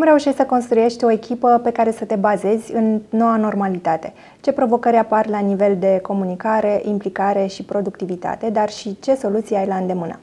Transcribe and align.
Cum 0.00 0.08
reușești 0.08 0.38
să 0.38 0.44
construiești 0.44 1.04
o 1.04 1.10
echipă 1.10 1.60
pe 1.62 1.70
care 1.70 1.90
să 1.90 2.04
te 2.04 2.16
bazezi 2.16 2.74
în 2.74 3.00
noua 3.08 3.36
normalitate? 3.36 4.12
Ce 4.40 4.52
provocări 4.52 4.96
apar 4.96 5.26
la 5.26 5.38
nivel 5.38 5.76
de 5.78 5.98
comunicare, 6.02 6.80
implicare 6.84 7.46
și 7.46 7.62
productivitate, 7.62 8.50
dar 8.50 8.70
și 8.70 8.96
ce 9.00 9.14
soluții 9.14 9.56
ai 9.56 9.66
la 9.66 9.76
îndemână? 9.76 10.18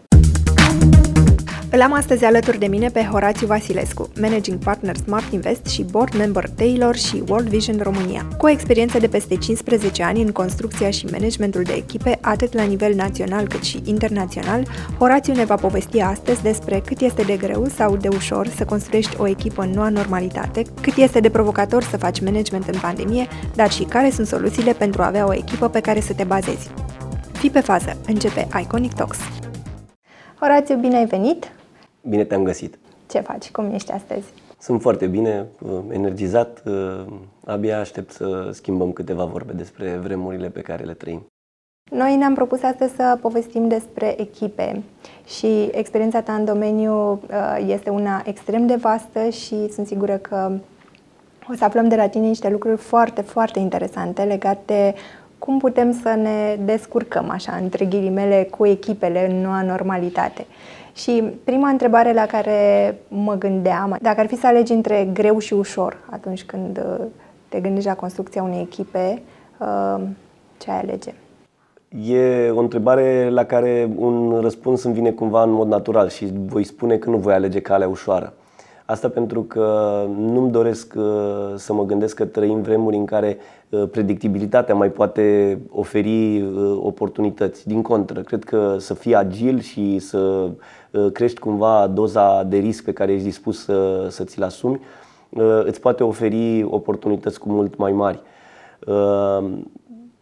Îl 1.77 1.83
am 1.83 1.93
astăzi 1.93 2.25
alături 2.25 2.59
de 2.59 2.67
mine 2.67 2.89
pe 2.89 3.07
Horațiu 3.11 3.47
Vasilescu, 3.47 4.09
Managing 4.21 4.63
Partner 4.63 4.95
Smart 4.95 5.31
Invest 5.31 5.65
și 5.65 5.83
Board 5.83 6.15
Member 6.15 6.49
Taylor 6.49 6.95
și 6.95 7.23
World 7.27 7.47
Vision 7.47 7.79
România. 7.81 8.27
Cu 8.37 8.45
o 8.45 8.49
experiență 8.49 8.99
de 8.99 9.07
peste 9.07 9.35
15 9.35 10.03
ani 10.03 10.21
în 10.21 10.31
construcția 10.31 10.89
și 10.89 11.05
managementul 11.05 11.63
de 11.63 11.73
echipe, 11.73 12.17
atât 12.21 12.53
la 12.53 12.63
nivel 12.63 12.93
național 12.93 13.47
cât 13.47 13.63
și 13.63 13.81
internațional, 13.83 14.67
Horațiu 14.99 15.33
ne 15.33 15.45
va 15.45 15.55
povesti 15.55 15.99
astăzi 15.99 16.41
despre 16.41 16.81
cât 16.85 17.01
este 17.01 17.21
de 17.21 17.37
greu 17.37 17.65
sau 17.75 17.95
de 17.95 18.07
ușor 18.07 18.47
să 18.47 18.65
construiești 18.65 19.15
o 19.19 19.27
echipă 19.27 19.61
în 19.61 19.69
noua 19.69 19.89
normalitate, 19.89 20.61
cât 20.81 20.95
este 20.95 21.19
de 21.19 21.29
provocator 21.29 21.83
să 21.83 21.97
faci 21.97 22.21
management 22.21 22.67
în 22.67 22.79
pandemie, 22.79 23.27
dar 23.55 23.71
și 23.71 23.83
care 23.83 24.09
sunt 24.09 24.27
soluțiile 24.27 24.73
pentru 24.73 25.01
a 25.01 25.05
avea 25.05 25.27
o 25.27 25.33
echipă 25.33 25.69
pe 25.69 25.79
care 25.79 25.99
să 25.99 26.13
te 26.13 26.23
bazezi. 26.23 26.69
Fii 27.31 27.49
pe 27.49 27.59
fază, 27.59 27.97
începe 28.07 28.47
Iconic 28.61 28.93
Talks. 28.93 29.17
Horațiu, 30.39 30.75
bine 30.75 30.97
ai 30.97 31.05
venit! 31.05 31.56
Bine 32.09 32.23
te-am 32.23 32.43
găsit! 32.43 32.77
Ce 33.09 33.19
faci? 33.19 33.51
Cum 33.51 33.73
ești 33.73 33.91
astăzi? 33.91 34.25
Sunt 34.59 34.81
foarte 34.81 35.07
bine, 35.07 35.45
uh, 35.61 35.79
energizat. 35.89 36.63
Uh, 36.65 37.05
abia 37.45 37.79
aștept 37.79 38.11
să 38.11 38.49
schimbăm 38.53 38.91
câteva 38.91 39.25
vorbe 39.25 39.53
despre 39.53 39.97
vremurile 40.03 40.49
pe 40.49 40.61
care 40.61 40.83
le 40.83 40.93
trăim. 40.93 41.25
Noi 41.91 42.15
ne-am 42.15 42.33
propus 42.33 42.63
astăzi 42.63 42.95
să 42.95 43.17
povestim 43.21 43.67
despre 43.67 44.21
echipe 44.21 44.83
și 45.25 45.69
experiența 45.71 46.21
ta 46.21 46.33
în 46.33 46.45
domeniu 46.45 47.11
uh, 47.11 47.65
este 47.67 47.89
una 47.89 48.21
extrem 48.25 48.65
de 48.65 48.75
vastă 48.75 49.29
și 49.29 49.69
sunt 49.71 49.87
sigură 49.87 50.17
că 50.17 50.51
o 51.51 51.55
să 51.55 51.63
aflăm 51.63 51.87
de 51.87 51.95
la 51.95 52.07
tine 52.07 52.27
niște 52.27 52.49
lucruri 52.49 52.77
foarte, 52.77 53.21
foarte 53.21 53.59
interesante 53.59 54.23
legate 54.23 54.61
de 54.65 54.95
cum 55.39 55.59
putem 55.59 55.91
să 56.01 56.09
ne 56.09 56.57
descurcăm, 56.65 57.29
așa, 57.29 57.59
între 57.61 57.85
ghilimele, 57.85 58.47
cu 58.57 58.65
echipele 58.65 59.31
în 59.31 59.41
noua 59.41 59.61
normalitate. 59.61 60.45
Și 60.93 61.23
prima 61.43 61.69
întrebare 61.69 62.13
la 62.13 62.25
care 62.25 62.97
mă 63.07 63.33
gândeam, 63.33 63.97
dacă 64.01 64.19
ar 64.19 64.27
fi 64.27 64.35
să 64.35 64.47
alegi 64.47 64.73
între 64.73 65.09
greu 65.13 65.39
și 65.39 65.53
ușor 65.53 65.97
atunci 66.11 66.43
când 66.43 66.77
uh, 66.77 67.05
te 67.49 67.59
gândești 67.59 67.87
la 67.87 67.95
construcția 67.95 68.43
unei 68.43 68.61
echipe, 68.61 69.21
uh, 69.59 70.03
ce 70.57 70.71
ai 70.71 70.79
alege? 70.79 71.13
E 72.05 72.49
o 72.49 72.59
întrebare 72.59 73.29
la 73.29 73.43
care 73.43 73.89
un 73.95 74.39
răspuns 74.41 74.83
îmi 74.83 74.93
vine 74.93 75.11
cumva 75.11 75.43
în 75.43 75.51
mod 75.51 75.67
natural 75.67 76.09
și 76.09 76.31
voi 76.45 76.63
spune 76.63 76.97
că 76.97 77.09
nu 77.09 77.17
voi 77.17 77.33
alege 77.33 77.59
calea 77.59 77.87
ușoară. 77.87 78.33
Asta 78.89 79.09
pentru 79.09 79.41
că 79.41 80.05
nu-mi 80.17 80.51
doresc 80.51 80.93
uh, 80.97 81.03
să 81.55 81.73
mă 81.73 81.85
gândesc 81.85 82.15
că 82.15 82.25
trăim 82.25 82.61
vremuri 82.61 82.95
în 82.95 83.05
care 83.05 83.37
uh, 83.69 83.83
predictibilitatea 83.91 84.75
mai 84.75 84.91
poate 84.91 85.59
oferi 85.69 86.41
uh, 86.41 86.79
oportunități. 86.83 87.67
Din 87.67 87.81
contră, 87.81 88.21
cred 88.21 88.43
că 88.43 88.75
să 88.79 88.93
fii 88.93 89.15
agil 89.15 89.59
și 89.59 89.99
să 89.99 90.49
crești 91.13 91.39
cumva 91.39 91.87
doza 91.87 92.43
de 92.43 92.57
risc 92.57 92.83
pe 92.83 92.93
care 92.93 93.11
ești 93.11 93.25
dispus 93.25 93.63
să, 93.63 94.07
să 94.09 94.23
ți-l 94.23 94.43
asumi, 94.43 94.79
îți 95.63 95.79
poate 95.79 96.03
oferi 96.03 96.63
oportunități 96.63 97.39
cu 97.39 97.49
mult 97.49 97.77
mai 97.77 97.91
mari 97.91 98.21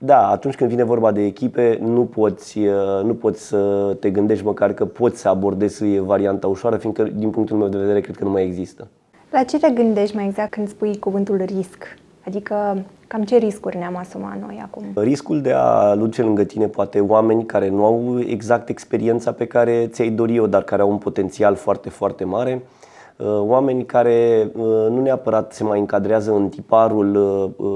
da, 0.05 0.27
atunci 0.27 0.55
când 0.55 0.69
vine 0.69 0.83
vorba 0.83 1.11
de 1.11 1.25
echipe, 1.25 1.79
nu 1.81 2.01
poți, 2.01 2.59
uh, 2.59 3.03
nu 3.03 3.13
poți 3.13 3.47
să 3.47 3.95
te 3.99 4.09
gândești 4.09 4.45
măcar 4.45 4.73
că 4.73 4.85
poți 4.85 5.19
să 5.19 5.27
abordezi 5.27 5.97
varianta 5.97 6.47
ușoară, 6.47 6.77
fiindcă, 6.77 7.03
din 7.03 7.29
punctul 7.29 7.57
meu 7.57 7.67
de 7.67 7.77
vedere, 7.77 8.01
cred 8.01 8.15
că 8.15 8.23
nu 8.23 8.29
mai 8.29 8.43
există. 8.43 8.87
La 9.31 9.43
ce 9.43 9.59
te 9.59 9.69
gândești 9.69 10.15
mai 10.15 10.25
exact 10.25 10.49
când 10.49 10.67
spui 10.67 10.99
cuvântul 10.99 11.41
risc? 11.45 11.97
Adică, 12.27 12.83
cam 13.07 13.23
ce 13.23 13.37
riscuri 13.37 13.77
ne-am 13.77 13.95
asumat 13.95 14.39
noi 14.39 14.59
acum? 14.63 14.83
Riscul 14.95 15.41
de 15.41 15.51
a 15.51 15.89
aduce 15.89 16.21
lângă 16.21 16.43
tine 16.43 16.67
poate 16.67 16.99
oameni 16.99 17.45
care 17.45 17.69
nu 17.69 17.85
au 17.85 18.19
exact 18.19 18.69
experiența 18.69 19.31
pe 19.31 19.45
care 19.45 19.87
ți-ai 19.87 20.09
dori-o, 20.09 20.47
dar 20.47 20.63
care 20.63 20.81
au 20.81 20.89
un 20.89 20.97
potențial 20.97 21.55
foarte, 21.55 21.89
foarte 21.89 22.23
mare 22.23 22.61
Uh, 22.61 22.84
oameni 23.23 23.85
care 23.85 24.51
uh, 24.55 24.63
nu 24.89 25.01
neapărat 25.01 25.53
se 25.53 25.63
mai 25.63 25.79
încadrează 25.79 26.31
în 26.31 26.49
tiparul 26.49 27.15
uh, 27.15 27.69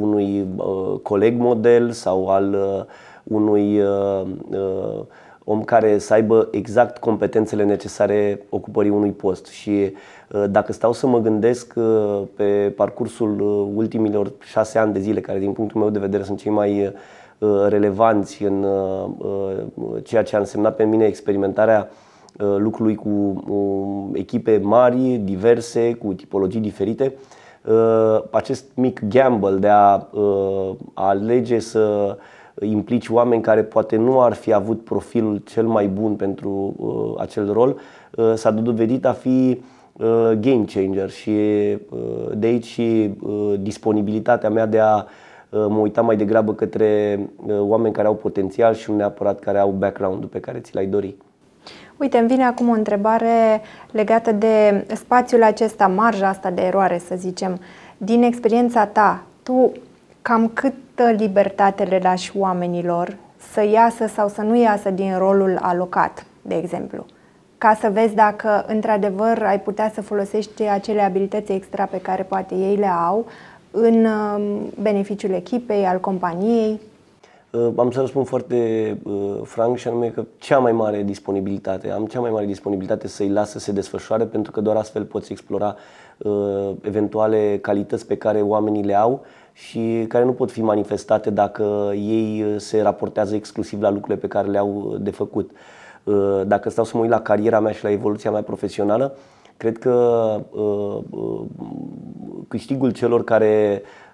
unui 0.00 0.48
coleg 1.02 1.38
model 1.38 1.90
sau 1.90 2.28
al 2.28 2.56
unui 3.22 3.80
om 5.44 5.62
care 5.62 5.98
să 5.98 6.12
aibă 6.12 6.48
exact 6.50 6.98
competențele 6.98 7.64
necesare 7.64 8.46
ocupării 8.48 8.90
unui 8.90 9.10
post. 9.10 9.46
Și 9.46 9.92
dacă 10.50 10.72
stau 10.72 10.92
să 10.92 11.06
mă 11.06 11.18
gândesc 11.18 11.74
pe 12.34 12.72
parcursul 12.76 13.40
ultimilor 13.74 14.32
șase 14.38 14.78
ani 14.78 14.92
de 14.92 15.00
zile, 15.00 15.20
care 15.20 15.38
din 15.38 15.52
punctul 15.52 15.80
meu 15.80 15.90
de 15.90 15.98
vedere 15.98 16.22
sunt 16.22 16.38
cei 16.38 16.52
mai 16.52 16.92
relevanți 17.68 18.42
în 18.42 18.66
ceea 20.02 20.22
ce 20.22 20.36
a 20.36 20.38
însemnat 20.38 20.76
pe 20.76 20.84
mine 20.84 21.04
experimentarea 21.04 21.88
Uh, 21.88 22.07
lucrului 22.58 22.94
cu 22.94 23.08
um, 23.48 24.10
echipe 24.14 24.60
mari, 24.62 25.20
diverse, 25.24 25.94
cu 25.94 26.12
tipologii 26.12 26.60
diferite. 26.60 27.14
Uh, 27.66 28.22
acest 28.30 28.64
mic 28.74 29.08
gamble 29.08 29.56
de 29.56 29.68
a, 29.68 30.06
uh, 30.12 30.70
a 30.94 31.08
alege 31.08 31.58
să 31.58 32.16
implici 32.60 33.08
oameni 33.08 33.42
care 33.42 33.62
poate 33.62 33.96
nu 33.96 34.20
ar 34.20 34.32
fi 34.32 34.52
avut 34.52 34.84
profilul 34.84 35.42
cel 35.44 35.66
mai 35.66 35.86
bun 35.88 36.14
pentru 36.14 36.74
acel 37.18 37.52
rol, 37.52 37.76
s-a 38.34 38.50
dovedit 38.50 39.04
a 39.04 39.12
fi 39.12 39.60
game 40.40 40.64
changer 40.74 41.10
și 41.10 41.32
de 42.34 42.46
aici 42.46 42.64
și 42.64 43.10
disponibilitatea 43.60 44.50
mea 44.50 44.66
de 44.66 44.78
a 44.78 45.04
mă 45.50 45.78
uita 45.78 46.00
mai 46.00 46.16
degrabă 46.16 46.54
către 46.54 47.20
oameni 47.58 47.94
care 47.94 48.06
au 48.06 48.14
potențial 48.14 48.74
și 48.74 48.90
nu 48.90 48.96
neapărat 48.96 49.38
care 49.38 49.58
au 49.58 49.70
background-ul 49.70 50.28
pe 50.28 50.40
care 50.40 50.58
ți 50.58 50.74
l-ai 50.74 50.86
dori. 50.86 51.16
Uite, 51.96 52.18
îmi 52.18 52.28
vine 52.28 52.44
acum 52.44 52.68
o 52.68 52.72
întrebare 52.72 53.60
legată 53.90 54.32
de 54.32 54.84
spațiul 54.94 55.42
acesta, 55.42 55.86
marja 55.86 56.28
asta 56.28 56.50
de 56.50 56.62
eroare, 56.62 56.98
să 56.98 57.14
zicem. 57.16 57.60
Din 57.96 58.22
experiența 58.22 58.86
ta, 58.86 59.22
tu 59.42 59.72
cam 60.22 60.50
câtă 60.54 61.10
libertate 61.16 61.82
le 61.82 62.00
lași 62.02 62.32
oamenilor 62.36 63.16
să 63.52 63.64
iasă 63.64 64.06
sau 64.06 64.28
să 64.28 64.42
nu 64.42 64.56
iasă 64.56 64.90
din 64.90 65.18
rolul 65.18 65.58
alocat, 65.62 66.26
de 66.42 66.54
exemplu? 66.54 67.06
Ca 67.58 67.76
să 67.80 67.90
vezi 67.92 68.14
dacă, 68.14 68.64
într-adevăr, 68.68 69.42
ai 69.42 69.60
putea 69.60 69.90
să 69.94 70.02
folosești 70.02 70.62
acele 70.62 71.02
abilități 71.02 71.52
extra 71.52 71.84
pe 71.84 72.00
care 72.00 72.22
poate 72.22 72.54
ei 72.54 72.76
le 72.76 72.86
au 72.86 73.26
în 73.70 74.04
um, 74.04 74.72
beneficiul 74.82 75.30
echipei, 75.30 75.84
al 75.84 76.00
companiei. 76.00 76.80
Uh, 77.50 77.68
am 77.76 77.90
să 77.90 78.00
răspund 78.00 78.26
foarte 78.26 78.98
uh, 79.02 79.40
franc 79.42 79.76
și 79.76 79.88
anume 79.88 80.08
că 80.08 80.24
cea 80.38 80.58
mai 80.58 80.72
mare 80.72 81.02
disponibilitate, 81.02 81.90
am 81.90 82.06
cea 82.06 82.20
mai 82.20 82.30
mare 82.30 82.46
disponibilitate 82.46 83.08
să-i 83.08 83.28
las 83.28 83.50
să 83.50 83.58
se 83.58 83.72
desfășoare 83.72 84.24
pentru 84.24 84.52
că 84.52 84.60
doar 84.60 84.76
astfel 84.76 85.04
poți 85.04 85.32
explora 85.32 85.76
uh, 86.18 86.70
eventuale 86.80 87.58
calități 87.62 88.06
pe 88.06 88.16
care 88.16 88.40
oamenii 88.40 88.82
le 88.82 88.94
au 88.94 89.24
și 89.52 90.04
care 90.08 90.24
nu 90.24 90.32
pot 90.32 90.50
fi 90.50 90.62
manifestate 90.62 91.30
dacă 91.30 91.92
ei 91.94 92.54
se 92.56 92.82
raportează 92.82 93.34
exclusiv 93.34 93.80
la 93.80 93.90
lucrurile 93.90 94.20
pe 94.20 94.26
care 94.28 94.48
le 94.48 94.58
au 94.58 94.96
de 95.00 95.10
făcut. 95.10 95.50
Dacă 96.46 96.70
stau 96.70 96.84
să 96.84 96.96
mă 96.96 97.02
uit 97.02 97.10
la 97.10 97.20
cariera 97.20 97.60
mea 97.60 97.72
și 97.72 97.84
la 97.84 97.90
evoluția 97.90 98.30
mea 98.30 98.42
profesională, 98.42 99.16
cred 99.56 99.78
că 99.78 100.40
câștigul 102.48 102.90
celor 102.90 103.24
care 103.24 103.82
Uh, 103.82 104.07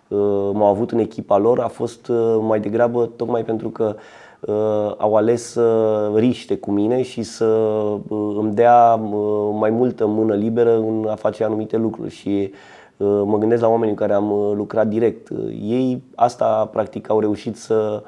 m-au 0.53 0.67
avut 0.67 0.91
în 0.91 0.99
echipa 0.99 1.37
lor 1.39 1.61
a 1.61 1.69
fost 1.69 2.09
uh, 2.09 2.37
mai 2.41 2.61
degrabă 2.61 3.11
tocmai 3.17 3.45
pentru 3.45 3.69
că 3.69 3.97
uh, 4.41 4.95
au 4.99 5.17
ales 5.17 5.43
să 5.43 6.11
riște 6.15 6.57
cu 6.57 6.71
mine 6.71 7.03
și 7.03 7.23
să 7.23 7.45
îmi 8.39 8.53
dea 8.53 8.95
mai 9.59 9.71
multă 9.71 10.07
mână 10.07 10.35
liberă 10.35 10.77
în 10.77 11.07
a 11.11 11.15
face 11.15 11.45
anumite 11.45 11.77
lucruri 11.77 12.11
și 12.11 12.53
mă 13.25 13.39
gândesc 13.39 13.63
la 13.63 13.69
oamenii 13.69 13.95
care 13.95 14.13
am 14.13 14.29
lucrat 14.57 14.87
direct. 14.87 15.29
Ei 15.63 16.03
asta 16.15 16.69
practic 16.73 17.11
au 17.11 17.21
reușit 17.21 17.57
să 17.57 18.03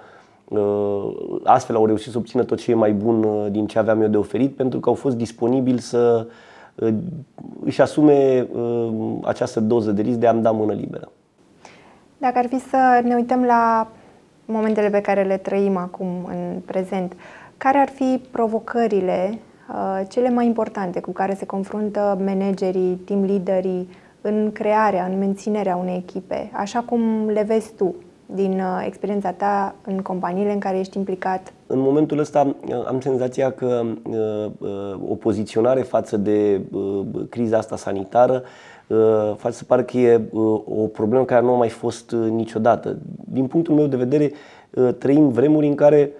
astfel 1.44 1.76
au 1.76 1.86
reușit 1.86 2.12
să 2.12 2.19
obțină 2.19 2.44
tot 2.44 2.58
ce 2.58 2.70
e 2.70 2.75
mai 2.75 2.92
bun 2.92 3.48
din 3.50 3.66
ce 3.66 3.78
aveam 3.78 4.02
eu 4.02 4.08
de 4.08 4.16
oferit 4.16 4.56
pentru 4.56 4.80
că 4.80 4.88
au 4.88 4.94
fost 4.94 5.16
disponibili 5.16 5.80
să 5.80 6.26
își 7.64 7.80
asume 7.80 8.48
această 9.22 9.60
doză 9.60 9.92
de 9.92 10.02
risc 10.02 10.19
de 10.19 10.26
a-mi 10.26 10.42
da 10.42 10.50
mână 10.50 10.72
liberă. 10.72 11.10
Dacă 12.18 12.38
ar 12.38 12.46
fi 12.46 12.58
să 12.58 13.00
ne 13.04 13.14
uităm 13.14 13.44
la 13.44 13.88
momentele 14.44 14.90
pe 14.90 15.00
care 15.00 15.22
le 15.22 15.36
trăim 15.36 15.76
acum 15.76 16.06
în 16.28 16.60
prezent, 16.64 17.12
care 17.56 17.78
ar 17.78 17.88
fi 17.88 18.20
provocările 18.30 19.38
uh, 19.68 20.00
cele 20.08 20.30
mai 20.30 20.46
importante 20.46 21.00
cu 21.00 21.10
care 21.10 21.34
se 21.34 21.46
confruntă 21.46 22.18
managerii, 22.24 22.94
team 22.94 23.24
leaderii 23.24 23.88
în 24.20 24.50
crearea, 24.52 25.04
în 25.04 25.18
menținerea 25.18 25.76
unei 25.76 25.96
echipe, 25.96 26.50
așa 26.52 26.80
cum 26.80 27.28
le 27.28 27.42
vezi 27.42 27.72
tu 27.72 27.94
din 28.26 28.52
uh, 28.52 28.84
experiența 28.86 29.32
ta 29.32 29.74
în 29.86 29.98
companiile 30.02 30.52
în 30.52 30.58
care 30.58 30.78
ești 30.78 30.96
implicat? 30.96 31.52
În 31.66 31.78
momentul 31.78 32.18
ăsta 32.18 32.56
am 32.86 33.00
senzația 33.00 33.50
că 33.50 33.82
o 35.08 35.14
poziționare 35.14 35.80
față 35.80 36.16
de 36.16 36.60
criza 37.28 37.56
asta 37.56 37.76
sanitară 37.76 38.42
face 39.36 39.54
să 39.54 39.64
pare 39.64 39.82
că 39.82 39.96
e 39.96 40.20
o 40.64 40.86
problemă 40.86 41.24
care 41.24 41.44
nu 41.44 41.52
a 41.52 41.56
mai 41.56 41.68
fost 41.68 42.12
niciodată. 42.12 42.96
Din 43.32 43.46
punctul 43.46 43.74
meu 43.74 43.86
de 43.86 43.96
vedere, 43.96 44.32
trăim 44.98 45.28
vremuri 45.28 45.66
în 45.66 45.74
care 45.74 46.12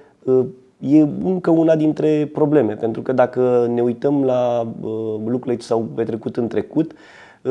e 0.79 1.01
încă 1.25 1.51
una 1.51 1.77
dintre 1.77 2.31
probleme, 2.33 2.75
pentru 2.75 3.03
că 3.03 3.13
dacă 3.13 3.71
ne 3.75 3.83
uităm 3.83 4.25
la 4.25 4.73
lucrurile 5.25 5.57
ce 5.57 5.67
s-au 5.67 5.89
petrecut 5.95 6.37
în 6.37 6.47
trecut, 6.49 6.93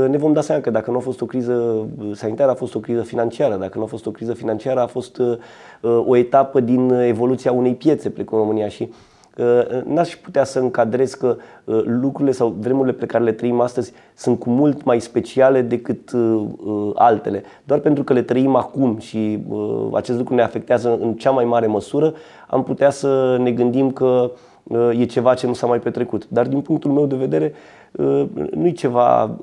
ne 0.09 0.17
vom 0.17 0.33
da 0.33 0.41
seama 0.41 0.61
că 0.61 0.69
dacă 0.69 0.91
nu 0.91 0.97
a 0.97 0.99
fost 0.99 1.21
o 1.21 1.25
criză 1.25 1.85
sanitară, 2.13 2.51
a 2.51 2.55
fost 2.55 2.75
o 2.75 2.79
criză 2.79 3.01
financiară. 3.01 3.55
Dacă 3.55 3.77
nu 3.77 3.83
a 3.83 3.87
fost 3.87 4.05
o 4.05 4.11
criză 4.11 4.33
financiară, 4.33 4.79
a 4.79 4.87
fost 4.87 5.21
o 6.05 6.15
etapă 6.15 6.59
din 6.59 6.89
evoluția 6.89 7.51
unei 7.51 7.75
piețe 7.75 8.09
precum 8.09 8.37
România 8.37 8.67
și 8.67 8.91
n-aș 9.85 10.15
putea 10.15 10.43
să 10.43 10.59
încadrez 10.59 11.13
că 11.13 11.35
lucrurile 11.83 12.31
sau 12.31 12.55
vremurile 12.59 12.93
pe 12.93 13.05
care 13.05 13.23
le 13.23 13.31
trăim 13.31 13.59
astăzi 13.59 13.93
sunt 14.15 14.39
cu 14.39 14.49
mult 14.49 14.83
mai 14.83 14.99
speciale 14.99 15.61
decât 15.61 16.11
altele. 16.93 17.43
Doar 17.63 17.79
pentru 17.79 18.03
că 18.03 18.13
le 18.13 18.21
trăim 18.21 18.55
acum 18.55 18.97
și 18.97 19.43
acest 19.93 20.17
lucru 20.17 20.33
ne 20.35 20.41
afectează 20.41 20.97
în 21.01 21.13
cea 21.13 21.31
mai 21.31 21.45
mare 21.45 21.67
măsură, 21.67 22.13
am 22.47 22.63
putea 22.63 22.89
să 22.89 23.37
ne 23.39 23.51
gândim 23.51 23.91
că 23.91 24.31
e 24.91 25.05
ceva 25.05 25.33
ce 25.33 25.47
nu 25.47 25.53
s-a 25.53 25.67
mai 25.67 25.79
petrecut. 25.79 26.27
Dar 26.29 26.47
din 26.47 26.61
punctul 26.61 26.91
meu 26.91 27.05
de 27.05 27.15
vedere, 27.15 27.53
nu 28.51 28.65
e 28.65 28.71
ceva 28.71 29.37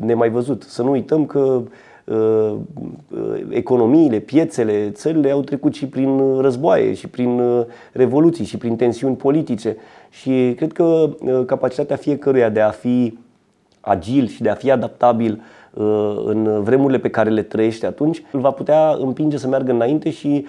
nemai 0.00 0.30
văzut. 0.30 0.62
Să 0.62 0.82
nu 0.82 0.90
uităm 0.90 1.26
că 1.26 1.62
economiile, 3.48 4.18
piețele, 4.18 4.90
țările 4.90 5.30
au 5.30 5.40
trecut 5.40 5.74
și 5.74 5.86
prin 5.86 6.40
războaie, 6.40 6.94
și 6.94 7.08
prin 7.08 7.40
revoluții, 7.92 8.44
și 8.44 8.56
prin 8.56 8.76
tensiuni 8.76 9.16
politice. 9.16 9.76
Și 10.10 10.54
cred 10.56 10.72
că 10.72 11.10
capacitatea 11.46 11.96
fiecăruia 11.96 12.48
de 12.48 12.60
a 12.60 12.70
fi 12.70 13.18
agil 13.80 14.26
și 14.26 14.42
de 14.42 14.48
a 14.48 14.54
fi 14.54 14.70
adaptabil 14.70 15.42
în 16.24 16.62
vremurile 16.62 16.98
pe 16.98 17.10
care 17.10 17.30
le 17.30 17.42
trăiește 17.42 17.86
atunci, 17.86 18.22
îl 18.32 18.40
va 18.40 18.50
putea 18.50 18.96
împinge 18.98 19.36
să 19.36 19.48
meargă 19.48 19.72
înainte 19.72 20.10
și 20.10 20.46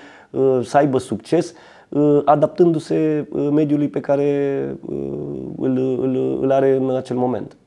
să 0.61 0.77
aibă 0.77 0.97
succes 0.97 1.53
Uh, 1.91 2.21
adaptându-se 2.25 3.27
uh, 3.31 3.49
mediului 3.51 3.87
pe 3.87 3.99
care 3.99 4.75
uh, 4.85 4.97
îl, 5.57 5.77
îl, 5.77 6.39
îl 6.41 6.51
are 6.51 6.75
în 6.75 6.95
acel 6.95 7.15
moment. 7.15 7.57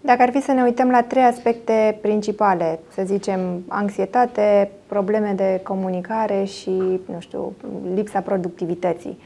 Dacă 0.00 0.22
ar 0.22 0.30
fi 0.30 0.40
să 0.40 0.52
ne 0.52 0.62
uităm 0.62 0.90
la 0.90 1.02
trei 1.02 1.22
aspecte 1.22 1.98
principale, 2.00 2.78
să 2.94 3.02
zicem 3.04 3.64
anxietate, 3.68 4.70
probleme 4.86 5.32
de 5.36 5.60
comunicare 5.62 6.44
și, 6.44 7.00
nu 7.04 7.20
știu, 7.20 7.52
lipsa 7.94 8.20
productivității, 8.20 9.18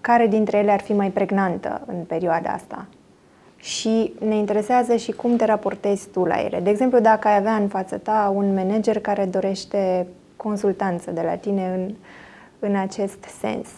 care 0.00 0.26
dintre 0.26 0.58
ele 0.58 0.70
ar 0.70 0.80
fi 0.80 0.92
mai 0.92 1.10
pregnantă 1.10 1.80
în 1.86 2.04
perioada 2.04 2.50
asta? 2.50 2.86
Și 3.56 4.12
ne 4.26 4.36
interesează 4.36 4.96
și 4.96 5.12
cum 5.12 5.36
te 5.36 5.44
raportezi 5.44 6.08
tu 6.08 6.24
la 6.24 6.40
ele. 6.40 6.60
De 6.60 6.70
exemplu, 6.70 6.98
dacă 6.98 7.28
ai 7.28 7.36
avea 7.36 7.54
în 7.54 7.68
față 7.68 7.96
ta 7.96 8.32
un 8.34 8.54
manager 8.54 9.00
care 9.00 9.24
dorește 9.24 10.06
consultanță 10.36 11.10
de 11.10 11.20
la 11.20 11.34
tine 11.34 11.72
în 11.74 11.94
în 12.58 12.76
acest 12.76 13.24
sens? 13.40 13.68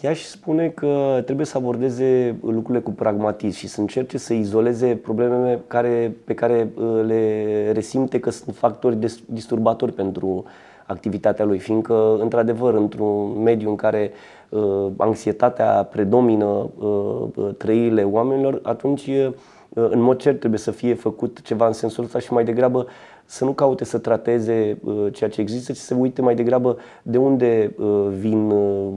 Ea 0.00 0.12
și 0.12 0.24
spune 0.24 0.68
că 0.68 1.22
trebuie 1.24 1.46
să 1.46 1.56
abordeze 1.56 2.36
lucrurile 2.42 2.80
cu 2.80 2.90
pragmatism 2.90 3.58
și 3.58 3.66
să 3.66 3.80
încerce 3.80 4.18
să 4.18 4.32
izoleze 4.32 4.96
problemele 4.96 5.60
care, 5.66 6.16
pe 6.24 6.34
care 6.34 6.68
uh, 6.74 7.04
le 7.06 7.70
resimte 7.72 8.20
că 8.20 8.30
sunt 8.30 8.56
factori 8.56 8.98
disturbatori 9.26 9.92
pentru 9.92 10.44
activitatea 10.86 11.44
lui, 11.44 11.58
fiindcă, 11.58 12.16
într-adevăr, 12.20 12.74
într-un 12.74 13.42
mediu 13.42 13.68
în 13.68 13.76
care 13.76 14.12
uh, 14.48 14.86
anxietatea 14.96 15.88
predomină 15.90 16.70
uh, 16.78 17.26
uh 17.34 17.48
trăirile 17.58 18.02
oamenilor, 18.02 18.60
atunci, 18.62 19.06
uh, 19.06 19.32
în 19.68 20.00
mod 20.00 20.18
cert, 20.18 20.38
trebuie 20.38 20.60
să 20.60 20.70
fie 20.70 20.94
făcut 20.94 21.40
ceva 21.40 21.66
în 21.66 21.72
sensul 21.72 22.04
ăsta 22.04 22.18
și 22.18 22.32
mai 22.32 22.44
degrabă 22.44 22.86
să 23.26 23.44
nu 23.44 23.52
caute 23.52 23.84
să 23.84 23.98
trateze 23.98 24.78
uh, 24.84 25.06
ceea 25.12 25.30
ce 25.30 25.40
există, 25.40 25.72
ci 25.72 25.76
să 25.76 25.94
uite 25.94 26.22
mai 26.22 26.34
degrabă 26.34 26.76
de 27.02 27.18
unde 27.18 27.74
uh, 27.78 28.06
vin 28.18 28.50
uh, 28.50 28.92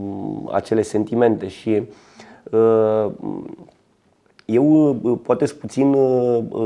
acele 0.52 0.82
sentimente. 0.82 1.48
Și 1.48 1.82
eu 4.44 4.96
poate 5.22 5.46
sunt 5.46 5.58
puțin 5.58 5.96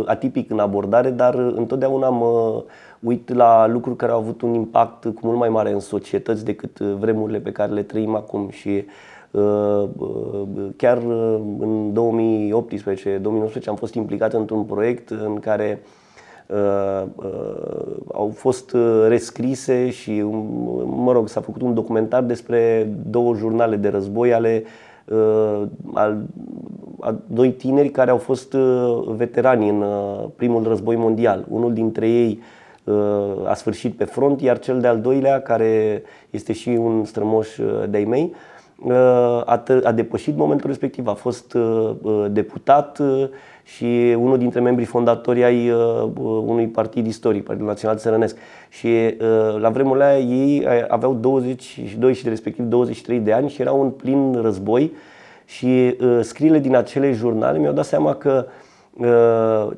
atipic 0.05 0.51
în 0.51 0.59
abordare, 0.59 1.11
dar 1.11 1.35
întotdeauna 1.35 2.09
mă 2.09 2.65
uit 3.01 3.35
la 3.35 3.67
lucruri 3.67 3.97
care 3.97 4.13
au 4.13 4.19
avut 4.19 4.43
un 4.43 4.55
impact 4.55 5.03
cu 5.03 5.21
mult 5.23 5.39
mai 5.39 5.49
mare 5.49 5.73
în 5.73 5.81
societăți 5.81 6.45
decât 6.45 6.79
vremurile 6.79 7.39
pe 7.39 7.53
care 7.53 7.73
le 7.73 7.83
trăim 7.83 8.15
acum. 8.15 8.49
Și 8.51 8.85
chiar 10.77 10.97
în 11.59 11.93
2018-2019 13.61 13.65
am 13.67 13.77
fost 13.77 13.95
implicat 13.95 14.33
într-un 14.33 14.63
proiect 14.65 15.11
în 15.11 15.39
care 15.41 15.83
Uh, 15.83 15.83
uh, 15.89 15.89
au 18.13 18.33
fost 18.35 18.73
uh, 18.73 19.05
rescrise 19.09 19.91
și, 19.91 20.11
um, 20.11 21.03
mă 21.05 21.13
rog, 21.13 21.29
s-a 21.29 21.41
făcut 21.41 21.63
un 21.63 21.75
documentar 21.75 22.23
despre 22.23 22.89
două 23.07 23.35
jurnale 23.35 23.77
de 23.77 23.89
război 23.89 24.33
ale 24.35 24.65
al, 25.93 26.23
a 27.01 27.15
doi 27.27 27.53
tineri 27.53 27.89
care 27.89 28.11
au 28.11 28.17
fost 28.17 28.53
veterani 29.07 29.69
în 29.69 29.85
primul 30.37 30.63
război 30.63 30.97
mondial. 30.97 31.45
Unul 31.49 31.73
dintre 31.73 32.09
ei 32.09 32.41
a 33.47 33.55
sfârșit 33.55 33.95
pe 33.95 34.05
front, 34.05 34.41
iar 34.41 34.59
cel 34.59 34.81
de-al 34.81 35.01
doilea, 35.01 35.41
care 35.41 36.03
este 36.31 36.53
și 36.53 36.69
un 36.69 37.05
strămoș 37.05 37.49
de-ai 37.89 38.05
mei, 38.05 38.33
a, 39.45 39.63
a 39.83 39.93
depășit 39.93 40.37
momentul 40.37 40.69
respectiv, 40.69 41.07
a 41.07 41.15
fost 41.15 41.57
deputat 42.31 43.01
și 43.65 44.17
unul 44.19 44.39
dintre 44.39 44.61
membrii 44.61 44.87
fondatori 44.87 45.45
ai 45.45 45.71
uh, 45.71 46.11
unui 46.47 46.67
partid 46.67 47.07
istoric, 47.07 47.45
Partidul 47.45 47.69
Național 47.69 47.97
Țărănesc. 47.97 48.37
Și 48.69 48.87
uh, 48.87 49.61
la 49.61 49.69
vremurile 49.69 50.05
aia 50.05 50.19
ei 50.19 50.67
aveau 50.89 51.15
22 51.15 52.15
și 52.15 52.23
de 52.23 52.29
respectiv 52.29 52.65
23 52.65 53.19
de 53.19 53.33
ani 53.33 53.49
și 53.49 53.61
erau 53.61 53.83
în 53.83 53.91
plin 53.91 54.39
război 54.43 54.93
și 55.45 55.97
uh, 56.01 56.19
scriile 56.21 56.59
din 56.59 56.77
acele 56.77 57.13
jurnale 57.13 57.59
mi-au 57.59 57.73
dat 57.73 57.85
seama 57.85 58.15
că 58.15 58.47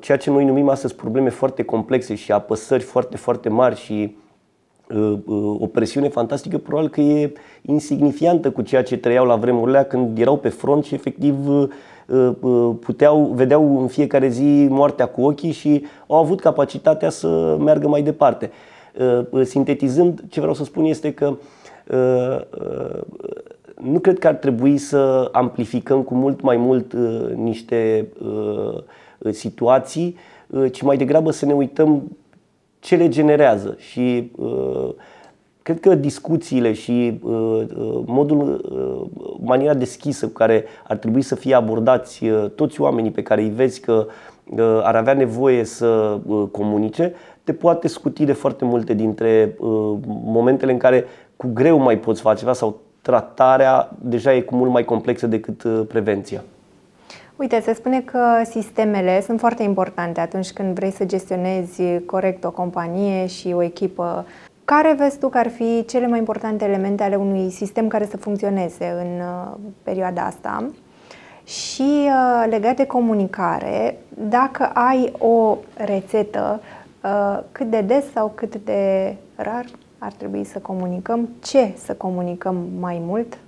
ceea 0.00 0.18
ce 0.18 0.30
noi 0.30 0.44
numim 0.44 0.68
astăzi 0.68 0.94
probleme 0.94 1.28
foarte 1.28 1.62
complexe 1.62 2.14
și 2.14 2.32
apăsări 2.32 2.82
foarte, 2.82 3.16
foarte 3.16 3.48
mari 3.48 3.76
și 3.76 4.16
o 5.58 5.66
presiune 5.66 6.08
fantastică, 6.08 6.58
probabil 6.58 6.90
că 6.90 7.00
e 7.00 7.32
insignifiantă 7.62 8.50
cu 8.50 8.62
ceea 8.62 8.82
ce 8.82 8.96
trăiau 8.96 9.26
la 9.26 9.36
vremurile 9.36 9.86
când 9.88 10.18
erau 10.18 10.36
pe 10.36 10.48
front 10.48 10.84
și 10.84 10.94
efectiv 10.94 11.36
Uh, 11.46 11.62
uh, 11.62 11.68
puteau, 12.80 13.32
vedeau 13.34 13.80
în 13.80 13.86
fiecare 13.86 14.28
zi 14.28 14.66
moartea 14.70 15.06
cu 15.06 15.22
ochii 15.22 15.52
și 15.52 15.84
au 16.06 16.16
avut 16.16 16.40
capacitatea 16.40 17.10
să 17.10 17.56
meargă 17.60 17.88
mai 17.88 18.02
departe. 18.02 18.50
Uh, 19.30 19.42
sintetizând, 19.44 20.24
ce 20.28 20.40
vreau 20.40 20.54
să 20.54 20.64
spun 20.64 20.84
este 20.84 21.12
că 21.12 21.36
nu 23.82 23.98
cred 23.98 24.18
că 24.18 24.26
ar 24.26 24.34
trebui 24.34 24.78
să 24.78 25.28
amplificăm 25.32 26.02
cu 26.02 26.14
mult 26.14 26.40
mai 26.40 26.56
mult 26.56 26.92
niște 27.34 28.08
situații, 29.30 30.16
ci 30.70 30.82
mai 30.82 30.96
degrabă 30.96 31.30
să 31.30 31.46
ne 31.46 31.52
uităm 31.52 32.16
ce 32.80 32.96
le 32.96 33.08
generează 33.08 33.76
și 33.78 34.30
Cred 35.64 35.80
că 35.80 35.94
discuțiile 35.94 36.72
și 36.72 37.20
uh, 37.22 37.32
uh, 37.32 38.02
modul, 38.06 38.40
uh, 38.70 39.24
maniera 39.44 39.74
deschisă 39.74 40.26
cu 40.26 40.32
care 40.32 40.64
ar 40.88 40.96
trebui 40.96 41.22
să 41.22 41.34
fie 41.34 41.54
abordați 41.54 42.24
uh, 42.24 42.50
toți 42.50 42.80
oamenii 42.80 43.10
pe 43.10 43.22
care 43.22 43.42
îi 43.42 43.48
vezi 43.48 43.80
că 43.80 44.06
uh, 44.50 44.80
ar 44.82 44.96
avea 44.96 45.12
nevoie 45.12 45.64
să 45.64 46.18
uh, 46.26 46.44
comunice, 46.50 47.12
te 47.44 47.52
poate 47.52 47.88
scuti 47.88 48.24
de 48.24 48.32
foarte 48.32 48.64
multe 48.64 48.94
dintre 48.94 49.54
uh, 49.58 49.98
momentele 50.06 50.72
în 50.72 50.78
care 50.78 51.04
cu 51.36 51.50
greu 51.52 51.78
mai 51.78 51.98
poți 51.98 52.20
face 52.20 52.38
ceva 52.38 52.52
sau 52.52 52.80
tratarea 53.02 53.90
deja 54.00 54.34
e 54.34 54.40
cu 54.40 54.54
mult 54.54 54.70
mai 54.70 54.84
complexă 54.84 55.26
decât 55.26 55.62
uh, 55.62 55.82
prevenția. 55.88 56.42
Uite, 57.36 57.60
se 57.60 57.72
spune 57.72 58.00
că 58.00 58.20
sistemele 58.50 59.20
sunt 59.20 59.38
foarte 59.40 59.62
importante 59.62 60.20
atunci 60.20 60.52
când 60.52 60.74
vrei 60.74 60.90
să 60.90 61.04
gestionezi 61.04 61.82
corect 62.06 62.44
o 62.44 62.50
companie 62.50 63.26
și 63.26 63.52
o 63.56 63.62
echipă 63.62 64.26
care 64.64 64.94
vezi 64.98 65.18
tu 65.18 65.28
că 65.28 65.38
ar 65.38 65.48
fi 65.48 65.84
cele 65.86 66.06
mai 66.06 66.18
importante 66.18 66.64
elemente 66.64 67.02
ale 67.02 67.16
unui 67.16 67.50
sistem 67.50 67.88
care 67.88 68.06
să 68.06 68.16
funcționeze 68.16 68.86
în 68.86 69.20
uh, 69.20 69.56
perioada 69.82 70.22
asta? 70.22 70.70
Și 71.44 71.82
uh, 72.06 72.46
legat 72.48 72.76
de 72.76 72.86
comunicare, 72.86 73.98
dacă 74.28 74.64
ai 74.64 75.12
o 75.18 75.56
rețetă, 75.76 76.60
uh, 77.02 77.40
cât 77.52 77.70
de 77.70 77.80
des 77.80 78.04
sau 78.12 78.32
cât 78.34 78.56
de 78.64 79.14
rar 79.34 79.64
ar 79.98 80.12
trebui 80.12 80.44
să 80.44 80.58
comunicăm, 80.58 81.28
ce 81.42 81.72
să 81.76 81.94
comunicăm 81.94 82.68
mai 82.78 83.02
mult? 83.06 83.38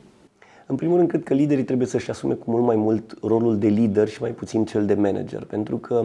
În 0.67 0.77
primul 0.77 0.97
rând, 0.97 1.09
cred 1.09 1.23
că 1.23 1.35
liderii 1.35 1.65
trebuie 1.65 1.87
să-și 1.87 2.11
asume 2.11 2.35
cu 2.35 2.51
mult 2.51 2.65
mai 2.65 2.77
mult 2.77 3.15
rolul 3.23 3.59
de 3.59 3.69
lider 3.69 4.09
și 4.09 4.21
mai 4.21 4.31
puțin 4.31 4.65
cel 4.65 4.87
de 4.87 4.95
manager, 4.95 5.45
pentru 5.45 5.77
că 5.77 6.05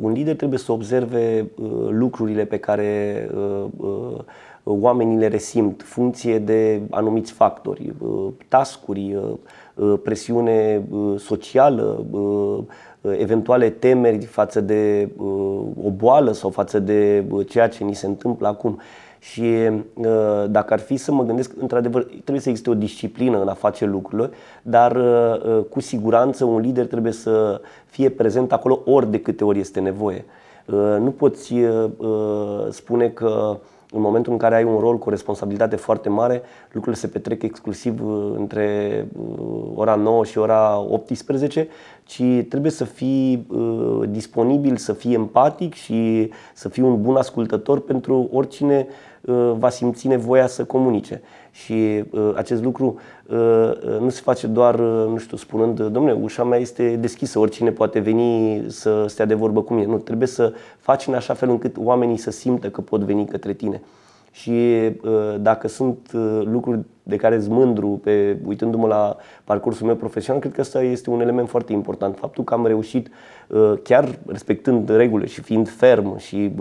Un 0.00 0.12
lider 0.12 0.36
trebuie 0.36 0.58
să 0.58 0.72
observe 0.72 1.50
lucrurile 1.88 2.44
pe 2.44 2.58
care 2.58 3.30
oamenii 4.64 5.18
le 5.18 5.28
resimt, 5.28 5.82
funcție 5.82 6.38
de 6.38 6.80
anumiți 6.90 7.32
factori, 7.32 7.92
tascuri, 8.48 9.18
presiune 10.02 10.82
socială, 11.16 12.04
eventuale 13.18 13.70
temeri 13.70 14.24
față 14.24 14.60
de 14.60 15.08
o 15.84 15.90
boală 15.90 16.32
sau 16.32 16.50
față 16.50 16.78
de 16.78 17.24
ceea 17.48 17.68
ce 17.68 17.84
ni 17.84 17.94
se 17.94 18.06
întâmplă 18.06 18.48
acum. 18.48 18.80
Și 19.24 19.70
uh, 19.94 20.44
dacă 20.50 20.72
ar 20.72 20.78
fi 20.78 20.96
să 20.96 21.12
mă 21.12 21.22
gândesc, 21.22 21.52
într-adevăr, 21.60 22.02
trebuie 22.02 22.40
să 22.40 22.48
existe 22.48 22.70
o 22.70 22.74
disciplină 22.74 23.40
în 23.40 23.48
a 23.48 23.54
face 23.54 23.84
lucrurile, 23.84 24.30
dar 24.62 24.96
uh, 24.96 25.56
uh, 25.56 25.64
cu 25.70 25.80
siguranță 25.80 26.44
un 26.44 26.60
lider 26.60 26.86
trebuie 26.86 27.12
să 27.12 27.60
fie 27.86 28.08
prezent 28.08 28.52
acolo 28.52 28.82
ori 28.84 29.10
de 29.10 29.20
câte 29.20 29.44
ori 29.44 29.58
este 29.58 29.80
nevoie. 29.80 30.24
Nu 31.00 31.10
poți 31.10 31.54
spune 32.70 33.08
că 33.08 33.58
în 33.90 34.00
momentul 34.00 34.32
în 34.32 34.38
care 34.38 34.54
ai 34.54 34.64
un 34.64 34.78
rol 34.78 34.98
cu 34.98 35.08
o 35.08 35.10
responsabilitate 35.10 35.76
foarte 35.76 36.08
mare, 36.08 36.42
lucrurile 36.72 37.00
se 37.00 37.06
petrec 37.06 37.42
exclusiv 37.42 38.02
între 38.36 39.06
ora 39.74 39.94
9 39.94 40.24
și 40.24 40.38
ora 40.38 40.78
18, 40.78 41.68
ci 42.04 42.22
trebuie 42.48 42.70
să 42.70 42.84
fii 42.84 43.46
disponibil, 44.08 44.76
să 44.76 44.92
fii 44.92 45.14
empatic 45.14 45.74
și 45.74 46.30
să 46.54 46.68
fii 46.68 46.82
un 46.82 47.02
bun 47.02 47.16
ascultător 47.16 47.80
pentru 47.80 48.28
oricine 48.32 48.86
Uh, 48.86 49.13
va 49.58 49.68
simți 49.68 50.06
nevoia 50.06 50.46
să 50.46 50.64
comunice. 50.64 51.22
Și 51.50 52.04
uh, 52.10 52.32
acest 52.34 52.62
lucru 52.62 52.98
uh, 53.26 53.98
nu 54.00 54.08
se 54.08 54.20
face 54.20 54.46
doar, 54.46 54.78
nu 54.78 55.16
știu, 55.16 55.36
spunând, 55.36 55.80
domnule, 55.80 56.18
ușa 56.22 56.44
mea 56.44 56.58
este 56.58 56.96
deschisă, 56.96 57.38
oricine 57.38 57.70
poate 57.70 57.98
veni 57.98 58.64
să 58.68 59.04
stea 59.08 59.24
de 59.24 59.34
vorbă 59.34 59.62
cu 59.62 59.74
mine. 59.74 59.86
Nu, 59.86 59.98
trebuie 59.98 60.28
să 60.28 60.52
faci 60.78 61.06
în 61.06 61.14
așa 61.14 61.34
fel 61.34 61.48
încât 61.48 61.76
oamenii 61.78 62.16
să 62.16 62.30
simtă 62.30 62.70
că 62.70 62.80
pot 62.80 63.00
veni 63.00 63.26
către 63.26 63.52
tine. 63.52 63.82
Și 64.30 64.52
dacă 65.40 65.68
sunt 65.68 66.12
lucruri 66.44 66.80
de 67.02 67.16
care 67.16 67.34
îți 67.34 67.50
mândru, 67.50 68.00
pe, 68.02 68.36
uitându-mă 68.46 68.86
la 68.86 69.16
parcursul 69.44 69.86
meu 69.86 69.96
profesional, 69.96 70.40
cred 70.40 70.52
că 70.52 70.60
ăsta 70.60 70.82
este 70.82 71.10
un 71.10 71.20
element 71.20 71.48
foarte 71.48 71.72
important. 71.72 72.16
Faptul 72.18 72.44
că 72.44 72.54
am 72.54 72.66
reușit, 72.66 73.08
chiar 73.82 74.18
respectând 74.26 74.88
regulile 74.88 75.28
și 75.28 75.40
fiind 75.40 75.68
ferm 75.68 76.16
și 76.16 76.52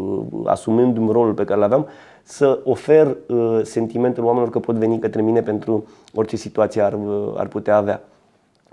asumându-mi 0.45 1.11
rolul 1.11 1.33
pe 1.33 1.43
care 1.43 1.59
l 1.59 1.63
aveam, 1.63 1.87
să 2.23 2.59
ofer 2.63 3.17
uh, 3.27 3.59
sentimentul 3.63 4.23
oamenilor 4.23 4.51
că 4.51 4.59
pot 4.59 4.75
veni 4.75 4.99
către 4.99 5.21
mine 5.21 5.41
pentru 5.41 5.87
orice 6.13 6.35
situație 6.35 6.81
ar, 6.81 6.93
uh, 6.93 7.33
ar 7.37 7.47
putea 7.47 7.75
avea. 7.75 8.01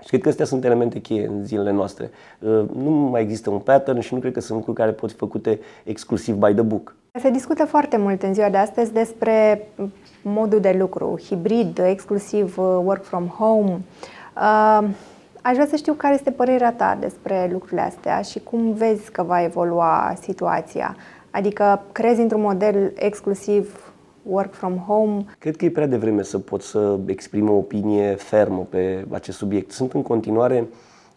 Și 0.03 0.07
cred 0.07 0.21
că 0.21 0.29
astea 0.29 0.45
sunt 0.45 0.63
elemente 0.63 0.99
cheie 0.99 1.27
în 1.27 1.45
zilele 1.45 1.71
noastre. 1.71 2.09
Uh, 2.39 2.63
nu 2.75 2.89
mai 2.89 3.21
există 3.21 3.49
un 3.49 3.59
pattern 3.59 3.99
și 3.99 4.13
nu 4.13 4.19
cred 4.19 4.33
că 4.33 4.39
sunt 4.39 4.57
lucruri 4.57 4.77
care 4.77 4.91
pot 4.91 5.09
fi 5.09 5.15
făcute 5.15 5.59
exclusiv 5.83 6.35
by 6.35 6.53
the 6.53 6.61
book. 6.61 6.95
Se 7.19 7.29
discută 7.29 7.65
foarte 7.65 7.97
mult 7.97 8.23
în 8.23 8.33
ziua 8.33 8.49
de 8.49 8.57
astăzi 8.57 8.93
despre 8.93 9.67
modul 10.21 10.59
de 10.59 10.75
lucru, 10.79 11.19
hibrid, 11.25 11.79
exclusiv 11.79 12.57
uh, 12.57 12.65
work 12.83 13.03
from 13.03 13.27
home. 13.27 13.81
Uh, 14.35 14.87
aș 15.41 15.53
vrea 15.53 15.67
să 15.67 15.75
știu 15.75 15.93
care 15.93 16.13
este 16.13 16.31
părerea 16.31 16.73
ta 16.73 16.97
despre 16.99 17.49
lucrurile 17.51 17.81
astea 17.81 18.21
și 18.21 18.39
cum 18.39 18.73
vezi 18.73 19.11
că 19.11 19.23
va 19.23 19.43
evolua 19.43 20.13
situația. 20.21 20.95
Adică 21.31 21.81
crezi 21.91 22.21
într-un 22.21 22.41
model 22.41 22.91
exclusiv 22.95 23.93
work 24.23 24.53
from 24.53 24.77
home? 24.77 25.25
Cred 25.39 25.55
că 25.55 25.65
e 25.65 25.69
prea 25.69 25.87
devreme 25.87 26.23
să 26.23 26.39
pot 26.39 26.61
să 26.61 26.99
exprim 27.05 27.49
o 27.49 27.53
opinie 27.53 28.15
fermă 28.15 28.67
pe 28.69 29.05
acest 29.09 29.37
subiect. 29.37 29.71
Sunt 29.71 29.93
în 29.93 30.01
continuare 30.01 30.67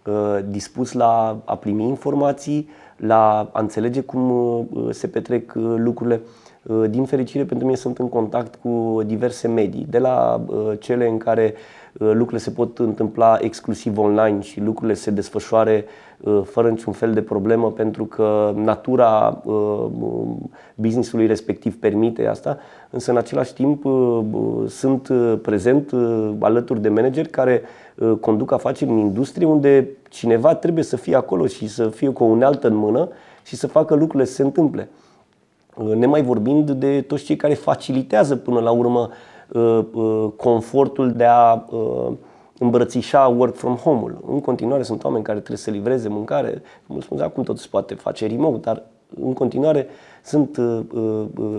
uh, 0.07 0.39
dispus 0.49 0.93
la 0.93 1.43
a 1.45 1.57
primi 1.57 1.85
informații, 1.85 2.69
la 2.97 3.51
a 3.53 3.61
înțelege 3.61 4.01
cum 4.01 4.31
uh, 4.31 4.67
se 4.91 5.07
petrec 5.07 5.53
uh, 5.57 5.75
lucrurile. 5.77 6.21
Uh, 6.63 6.85
din 6.91 7.05
fericire 7.05 7.45
pentru 7.45 7.67
mine 7.67 7.79
sunt 7.79 7.99
în 7.99 8.09
contact 8.09 8.55
cu 8.55 9.01
diverse 9.07 9.49
medii, 9.49 9.87
de 9.91 9.99
la 9.99 10.45
uh, 10.47 10.73
cele 10.79 11.09
în 11.09 11.19
care 11.19 11.55
uh, 11.55 12.11
lucrurile 12.13 12.39
se 12.39 12.51
pot 12.51 12.79
întâmpla 12.79 13.39
exclusiv 13.41 13.99
online 13.99 14.41
și 14.41 14.61
lucrurile 14.61 14.95
se 14.95 15.11
desfășoare 15.11 15.85
fără 16.45 16.69
niciun 16.69 16.93
fel 16.93 17.13
de 17.13 17.23
problemă 17.23 17.71
pentru 17.71 18.05
că 18.05 18.53
natura 18.57 19.43
businessului 20.75 21.27
respectiv 21.27 21.79
permite 21.79 22.27
asta, 22.27 22.59
însă 22.91 23.11
în 23.11 23.17
același 23.17 23.55
timp 23.55 23.85
sunt 24.67 25.09
prezent 25.43 25.91
alături 26.41 26.81
de 26.81 26.89
manageri 26.89 27.29
care 27.29 27.63
conduc 28.21 28.53
afaceri 28.53 28.91
în 28.91 28.97
industrie 28.97 29.47
unde 29.47 29.89
cineva 30.11 30.55
trebuie 30.55 30.85
să 30.85 30.97
fie 30.97 31.17
acolo 31.17 31.47
și 31.47 31.69
să 31.69 31.89
fie 31.89 32.09
cu 32.09 32.25
o 32.25 32.27
unealtă 32.27 32.67
în 32.67 32.75
mână 32.75 33.09
și 33.45 33.57
să 33.57 33.67
facă 33.67 33.95
lucrurile 33.95 34.25
să 34.25 34.35
se 34.35 34.43
întâmple. 34.43 34.89
Ne 35.95 36.07
mai 36.07 36.23
vorbind 36.23 36.71
de 36.71 37.01
toți 37.01 37.25
cei 37.25 37.37
care 37.37 37.55
facilitează 37.55 38.37
până 38.37 38.61
la 38.61 38.71
urmă 38.71 39.11
uh, 39.49 39.85
uh, 39.93 40.29
confortul 40.37 41.13
de 41.13 41.25
a 41.25 41.65
uh, 41.71 42.13
îmbrățișa 42.65 43.35
work 43.37 43.55
from 43.55 43.75
home-ul. 43.75 44.25
În 44.29 44.41
continuare 44.41 44.83
sunt 44.83 45.05
oameni 45.05 45.25
care 45.25 45.39
trebuie 45.39 45.59
să 45.59 45.71
livreze 45.71 46.09
mâncare. 46.09 46.63
Cum 46.87 47.01
spun, 47.01 47.21
acum 47.21 47.43
tot 47.43 47.59
se 47.59 47.67
poate 47.71 47.95
face 47.95 48.27
remote, 48.27 48.59
dar 48.61 48.83
în 49.21 49.33
continuare 49.33 49.87
sunt 50.25 50.61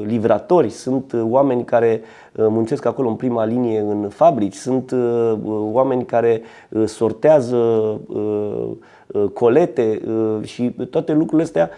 livratori, 0.06 0.70
sunt 0.70 1.16
oameni 1.22 1.64
care 1.64 2.02
muncesc 2.36 2.86
acolo 2.86 3.10
în 3.10 3.16
prima 3.16 3.46
linie 3.46 3.80
în 3.80 4.10
fabrici, 4.10 4.54
sunt 4.54 4.96
oameni 5.72 6.06
care 6.06 6.42
sortează 6.86 7.58
colete 9.34 10.02
și 10.44 10.76
toate 10.90 11.14
lucrurile 11.14 11.44
astea, 11.44 11.70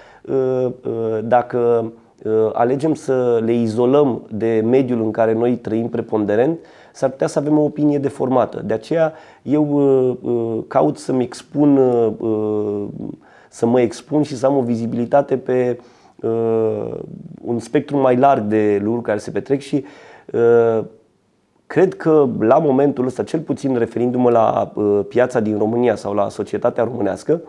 dacă 1.23 1.91
Uh, 2.23 2.49
alegem 2.53 2.93
să 2.93 3.41
le 3.45 3.53
izolăm 3.53 4.27
de 4.31 4.63
mediul 4.65 5.01
în 5.01 5.11
care 5.11 5.33
noi 5.33 5.55
trăim 5.55 5.89
preponderent, 5.89 6.59
s-ar 6.97 7.09
putea 7.09 7.27
să 7.27 7.39
avem 7.39 7.57
o 7.57 7.63
opinie 7.63 7.97
deformată. 7.97 8.61
De 8.65 8.73
aceea 8.73 9.13
eu 9.41 9.67
uh, 9.69 10.15
uh, 10.21 10.63
caut 10.67 10.97
să-mi 10.97 11.23
expun, 11.23 11.79
să 13.49 13.65
mă 13.65 13.81
expun 13.81 14.23
și 14.23 14.35
să 14.35 14.45
am 14.45 14.57
o 14.57 14.61
vizibilitate 14.61 15.37
pe 15.37 15.79
un 17.41 17.59
spectru 17.59 17.97
mai 17.97 18.15
larg 18.15 18.43
de 18.43 18.79
lucruri 18.83 19.05
care 19.05 19.17
se 19.17 19.31
petrec 19.31 19.59
și 19.59 19.85
cred 21.67 21.93
că 21.93 22.27
la 22.39 22.57
momentul 22.57 23.05
ăsta, 23.05 23.23
cel 23.23 23.39
puțin 23.39 23.75
referindu-mă 23.75 24.29
la 24.29 24.71
piața 25.07 25.39
din 25.39 25.57
România 25.57 25.95
sau 25.95 26.13
la 26.13 26.29
societatea 26.29 26.83
românească, 26.83 27.41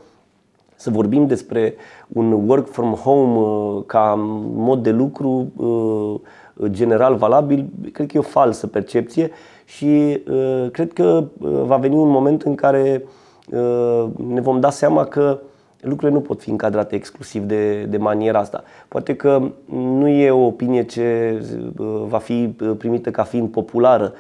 să 0.79 0.91
vorbim 0.91 1.27
despre 1.27 1.75
un 2.09 2.33
work 2.33 2.69
from 2.69 2.93
home 2.93 3.39
uh, 3.39 3.83
ca 3.87 4.15
mod 4.55 4.83
de 4.83 4.91
lucru 4.91 5.53
uh, 5.57 6.21
general 6.67 7.15
valabil, 7.15 7.69
cred 7.93 8.07
că 8.07 8.17
e 8.17 8.21
o 8.21 8.23
falsă 8.23 8.67
percepție 8.67 9.31
și 9.65 10.23
uh, 10.31 10.71
cred 10.71 10.93
că 10.93 11.25
va 11.41 11.77
veni 11.77 11.95
un 11.95 12.09
moment 12.09 12.43
în 12.43 12.55
care 12.55 13.05
ne 14.27 14.41
vom 14.41 14.61
da 14.61 14.71
seama 14.71 15.05
că 15.05 15.39
lucrurile 15.81 16.19
nu 16.19 16.25
pot 16.25 16.41
fi 16.41 16.51
încadrate 16.51 16.95
exclusiv 16.95 17.43
de, 17.43 17.83
de 17.83 17.97
maniera 17.97 18.39
asta. 18.39 18.63
Poate 18.89 19.17
că 19.17 19.43
nu 19.73 20.09
e 20.09 20.31
o 20.31 20.47
opinie 20.47 20.83
ce 20.83 21.39
va 22.09 22.19
fi 22.19 22.55
primită 22.79 23.11
ca 23.11 23.23
fiind 23.23 23.49
populară, 23.49 24.13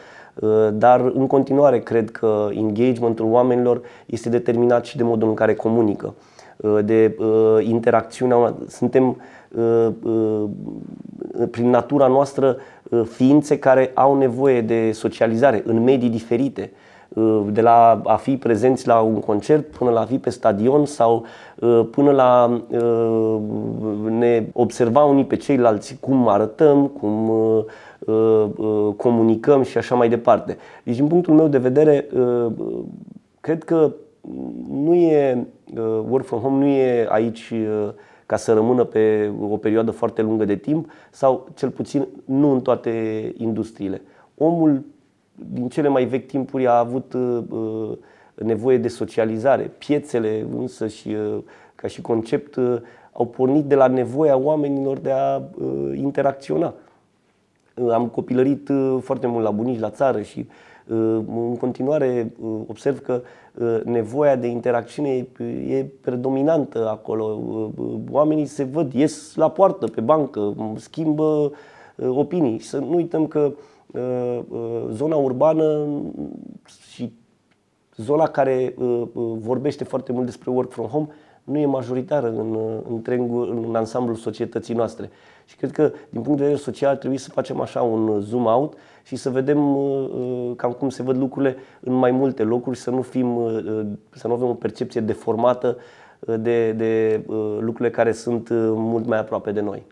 dar 0.72 1.00
în 1.00 1.26
continuare 1.26 1.78
cred 1.78 2.10
că 2.10 2.48
engagementul 2.50 3.26
oamenilor 3.26 3.80
este 4.06 4.28
determinat 4.28 4.84
și 4.84 4.96
de 4.96 5.02
modul 5.02 5.28
în 5.28 5.34
care 5.34 5.54
comunică. 5.54 6.14
Uh, 6.58 6.78
de 6.84 7.16
uh, 7.18 7.66
interacțiunea. 7.66 8.54
Suntem 8.68 9.08
uh, 9.08 9.16
prin 11.50 11.70
natura 11.70 12.06
noastră 12.06 12.56
ființe 13.04 13.58
care 13.58 13.90
au 13.94 14.16
nevoie 14.16 14.60
de 14.60 14.92
socializare 14.92 15.62
în 15.66 15.82
medii 15.82 16.08
diferite 16.08 16.70
de 17.50 17.60
la 17.60 18.00
a 18.04 18.16
fi 18.16 18.36
prezenți 18.36 18.86
la 18.86 19.00
un 19.00 19.20
concert 19.20 19.76
până 19.76 19.90
la 19.90 20.00
a 20.00 20.04
fi 20.04 20.18
pe 20.18 20.30
stadion 20.30 20.84
sau 20.84 21.24
până 21.90 22.10
la 22.10 22.60
ne 24.08 24.46
observa 24.52 25.04
unii 25.04 25.24
pe 25.24 25.36
ceilalți 25.36 25.96
cum 26.00 26.28
arătăm, 26.28 26.86
cum 26.86 27.32
comunicăm 28.96 29.62
și 29.62 29.78
așa 29.78 29.94
mai 29.94 30.08
departe. 30.08 30.56
Deci, 30.84 30.96
din 30.96 31.06
punctul 31.06 31.34
meu 31.34 31.48
de 31.48 31.58
vedere, 31.58 32.06
cred 33.40 33.64
că 33.64 33.92
nu 34.70 34.94
e, 34.94 35.46
uh, 35.76 36.04
work 36.08 36.24
from 36.24 36.40
home 36.40 36.64
nu 36.64 36.66
e 36.66 37.06
aici 37.10 37.52
uh, 37.52 37.88
ca 38.28 38.36
să 38.36 38.52
rămână 38.52 38.84
pe 38.84 39.32
o 39.40 39.56
perioadă 39.56 39.90
foarte 39.90 40.22
lungă 40.22 40.44
de 40.44 40.56
timp 40.56 40.90
sau 41.10 41.48
cel 41.54 41.70
puțin 41.70 42.06
nu 42.24 42.50
în 42.50 42.60
toate 42.60 42.90
industriile. 43.36 44.02
Omul 44.36 44.84
din 45.34 45.68
cele 45.68 45.88
mai 45.88 46.04
vechi 46.04 46.26
timpuri 46.26 46.66
a 46.66 46.78
avut 46.78 47.12
uh, 47.12 47.98
nevoie 48.34 48.78
de 48.78 48.88
socializare. 48.88 49.62
Piețele 49.78 50.46
însă 50.56 50.86
și 50.86 51.16
ca 51.74 51.88
și 51.88 52.00
concept 52.00 52.56
au 53.12 53.26
pornit 53.26 53.64
de 53.64 53.74
la 53.74 53.86
nevoia 53.86 54.36
oamenilor 54.36 54.98
de 54.98 55.10
a 55.10 55.42
interacționa. 55.94 56.74
Am 57.92 58.08
copilărit 58.08 58.70
foarte 59.00 59.26
mult 59.26 59.44
la 59.44 59.50
bunici, 59.50 59.80
la 59.80 59.90
țară 59.90 60.22
și 60.22 60.48
În 60.88 61.56
continuare 61.60 62.32
observ 62.66 62.98
că 62.98 63.22
nevoia 63.84 64.36
de 64.36 64.46
interacțiune 64.46 65.26
e 65.68 65.86
predominantă 66.00 66.88
acolo. 66.88 67.40
Oamenii 68.10 68.46
se 68.46 68.64
văd, 68.64 68.92
ies 68.92 69.34
la 69.34 69.50
poartă, 69.50 69.86
pe 69.86 70.00
bancă, 70.00 70.54
schimbă 70.76 71.52
opinii. 72.08 72.58
Să 72.58 72.78
nu 72.78 72.94
uităm 72.94 73.26
că 73.26 73.52
zona 74.90 75.16
urbană 75.16 75.86
și 76.90 77.12
zona 77.96 78.26
care 78.26 78.74
vorbește 79.38 79.84
foarte 79.84 80.12
mult 80.12 80.24
despre 80.24 80.50
work 80.50 80.70
from 80.70 80.86
home 80.86 81.08
nu 81.48 81.58
e 81.58 81.66
majoritară 81.66 82.28
în, 82.28 82.58
întregul, 82.88 83.64
în 83.66 83.74
ansamblul 83.74 84.16
societății 84.16 84.74
noastre. 84.74 85.10
Și 85.44 85.56
cred 85.56 85.70
că, 85.70 85.90
din 86.10 86.22
punct 86.22 86.38
de 86.38 86.44
vedere 86.44 86.62
social, 86.62 86.96
trebuie 86.96 87.18
să 87.18 87.30
facem 87.30 87.60
așa 87.60 87.82
un 87.82 88.20
zoom 88.20 88.46
out 88.46 88.74
și 89.08 89.16
să 89.16 89.30
vedem 89.30 89.76
uh, 89.76 90.08
uh, 90.08 90.50
cam 90.56 90.72
cum 90.72 90.88
se 90.88 91.02
văd 91.02 91.16
lucrurile 91.16 91.56
în 91.80 91.92
mai 91.92 92.10
multe 92.10 92.42
locuri, 92.42 92.78
să 92.78 92.90
nu, 92.90 93.02
fim, 93.02 93.36
uh, 93.36 93.86
să 94.10 94.26
nu 94.26 94.32
avem 94.32 94.48
o 94.48 94.54
percepție 94.54 95.00
deformată 95.00 95.76
de, 96.40 96.72
de 96.72 97.20
lucrurile 97.58 97.90
care 97.90 98.12
sunt 98.12 98.48
mult 98.74 99.06
mai 99.06 99.18
aproape 99.18 99.52
de 99.52 99.60
noi. 99.60 99.82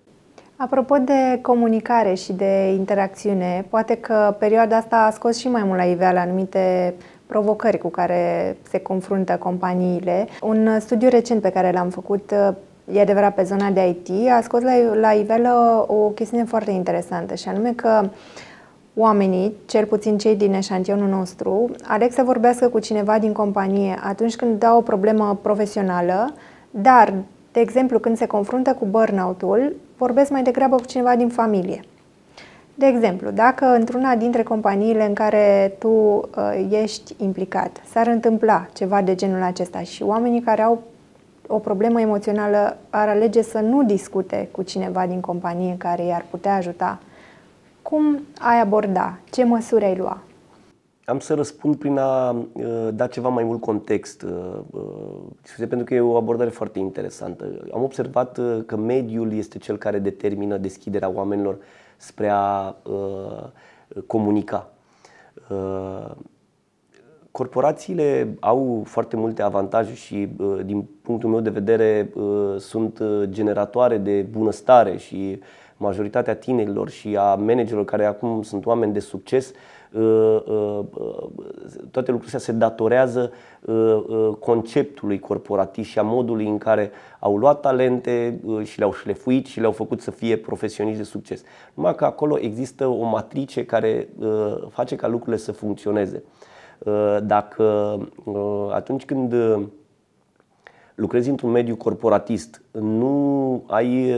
Apropo 0.56 0.96
de 0.96 1.38
comunicare 1.42 2.14
și 2.14 2.32
de 2.32 2.72
interacțiune, 2.72 3.66
poate 3.68 3.94
că 3.96 4.36
perioada 4.38 4.76
asta 4.76 4.96
a 4.96 5.10
scos 5.10 5.36
și 5.36 5.48
mai 5.48 5.62
mult 5.64 5.78
la 5.78 5.84
iveală 5.84 6.18
anumite 6.18 6.94
provocări 7.26 7.78
cu 7.78 7.88
care 7.88 8.56
se 8.68 8.78
confruntă 8.78 9.36
companiile. 9.36 10.26
Un 10.42 10.80
studiu 10.80 11.08
recent 11.08 11.42
pe 11.42 11.50
care 11.50 11.72
l-am 11.72 11.88
făcut 11.88 12.32
e 12.92 13.00
adevărat 13.00 13.34
pe 13.34 13.42
zona 13.42 13.70
de 13.70 13.88
IT, 13.88 14.30
a 14.30 14.40
scos 14.40 14.62
la, 14.62 14.94
la 15.00 15.12
iveală 15.12 15.84
o 15.88 15.94
chestiune 15.94 16.44
foarte 16.44 16.70
interesantă 16.70 17.34
și 17.34 17.48
anume 17.48 17.72
că 17.72 18.08
oamenii, 18.96 19.52
cel 19.66 19.84
puțin 19.84 20.18
cei 20.18 20.36
din 20.36 20.52
eșantionul 20.52 21.08
nostru, 21.08 21.70
aleg 21.82 22.12
să 22.12 22.22
vorbească 22.22 22.68
cu 22.68 22.78
cineva 22.78 23.18
din 23.18 23.32
companie 23.32 23.98
atunci 24.02 24.36
când 24.36 24.58
dau 24.58 24.78
o 24.78 24.80
problemă 24.80 25.38
profesională, 25.42 26.34
dar, 26.70 27.14
de 27.52 27.60
exemplu, 27.60 27.98
când 27.98 28.16
se 28.16 28.26
confruntă 28.26 28.74
cu 28.74 28.86
burnout-ul, 28.86 29.76
vorbesc 29.96 30.30
mai 30.30 30.42
degrabă 30.42 30.76
cu 30.76 30.84
cineva 30.84 31.16
din 31.16 31.28
familie. 31.28 31.80
De 32.74 32.86
exemplu, 32.86 33.30
dacă 33.30 33.64
într-una 33.64 34.14
dintre 34.14 34.42
companiile 34.42 35.06
în 35.06 35.14
care 35.14 35.76
tu 35.78 35.88
uh, 35.88 36.22
ești 36.70 37.14
implicat 37.18 37.82
s-ar 37.90 38.06
întâmpla 38.06 38.66
ceva 38.72 39.02
de 39.02 39.14
genul 39.14 39.42
acesta 39.42 39.80
și 39.80 40.02
oamenii 40.02 40.40
care 40.40 40.62
au 40.62 40.82
o 41.46 41.58
problemă 41.58 42.00
emoțională 42.00 42.76
ar 42.90 43.08
alege 43.08 43.42
să 43.42 43.58
nu 43.58 43.82
discute 43.82 44.48
cu 44.50 44.62
cineva 44.62 45.06
din 45.06 45.20
companie 45.20 45.74
care 45.78 46.04
i-ar 46.04 46.24
putea 46.30 46.54
ajuta, 46.54 46.98
cum 47.88 48.22
ai 48.38 48.60
aborda? 48.60 49.18
Ce 49.30 49.44
măsuri 49.44 49.84
ai 49.84 49.96
lua? 49.96 50.22
Am 51.04 51.18
să 51.18 51.34
răspund 51.34 51.76
prin 51.76 51.98
a 51.98 52.30
uh, 52.30 52.88
da 52.92 53.06
ceva 53.06 53.28
mai 53.28 53.44
mult 53.44 53.60
context, 53.60 54.22
uh, 54.22 54.58
uh, 54.70 55.66
pentru 55.68 55.84
că 55.84 55.94
e 55.94 56.00
o 56.00 56.16
abordare 56.16 56.50
foarte 56.50 56.78
interesantă. 56.78 57.44
Am 57.74 57.82
observat 57.82 58.38
uh, 58.38 58.58
că 58.66 58.76
mediul 58.76 59.32
este 59.32 59.58
cel 59.58 59.76
care 59.76 59.98
determină 59.98 60.56
deschiderea 60.56 61.10
oamenilor 61.10 61.58
spre 61.96 62.28
a 62.28 62.74
uh, 62.82 63.44
comunica. 64.06 64.70
Uh, 65.50 66.10
corporațiile 67.30 68.36
au 68.40 68.82
foarte 68.86 69.16
multe 69.16 69.42
avantaje 69.42 69.94
și, 69.94 70.28
uh, 70.38 70.60
din 70.64 70.88
punctul 71.02 71.30
meu 71.30 71.40
de 71.40 71.50
vedere, 71.50 72.10
uh, 72.14 72.54
sunt 72.58 72.98
uh, 72.98 73.22
generatoare 73.28 73.98
de 73.98 74.26
bunăstare 74.30 74.96
și 74.96 75.40
majoritatea 75.76 76.34
tinerilor 76.36 76.88
și 76.88 77.16
a 77.16 77.34
managerilor 77.34 77.84
care 77.84 78.04
acum 78.04 78.42
sunt 78.42 78.66
oameni 78.66 78.92
de 78.92 78.98
succes, 78.98 79.52
toate 81.90 82.10
lucrurile 82.10 82.36
astea 82.36 82.38
se 82.38 82.52
datorează 82.52 83.32
conceptului 84.38 85.18
corporatist 85.18 85.88
și 85.88 85.98
a 85.98 86.02
modului 86.02 86.48
în 86.48 86.58
care 86.58 86.90
au 87.18 87.36
luat 87.36 87.60
talente 87.60 88.40
și 88.62 88.78
le-au 88.78 88.92
șlefuit 88.92 89.46
și 89.46 89.60
le-au 89.60 89.72
făcut 89.72 90.00
să 90.00 90.10
fie 90.10 90.36
profesioniști 90.36 90.98
de 90.98 91.04
succes. 91.04 91.42
Numai 91.74 91.94
că 91.94 92.04
acolo 92.04 92.38
există 92.38 92.86
o 92.86 93.04
matrice 93.04 93.64
care 93.64 94.08
face 94.68 94.96
ca 94.96 95.08
lucrurile 95.08 95.36
să 95.36 95.52
funcționeze. 95.52 96.22
Uh, 96.78 97.16
dacă 97.22 97.98
uh, 98.24 98.68
atunci 98.70 99.04
când 99.04 99.32
uh, 99.32 99.62
lucrezi 100.94 101.28
într-un 101.28 101.50
mediu 101.50 101.76
corporatist, 101.76 102.62
nu 102.72 103.62
ai 103.66 104.14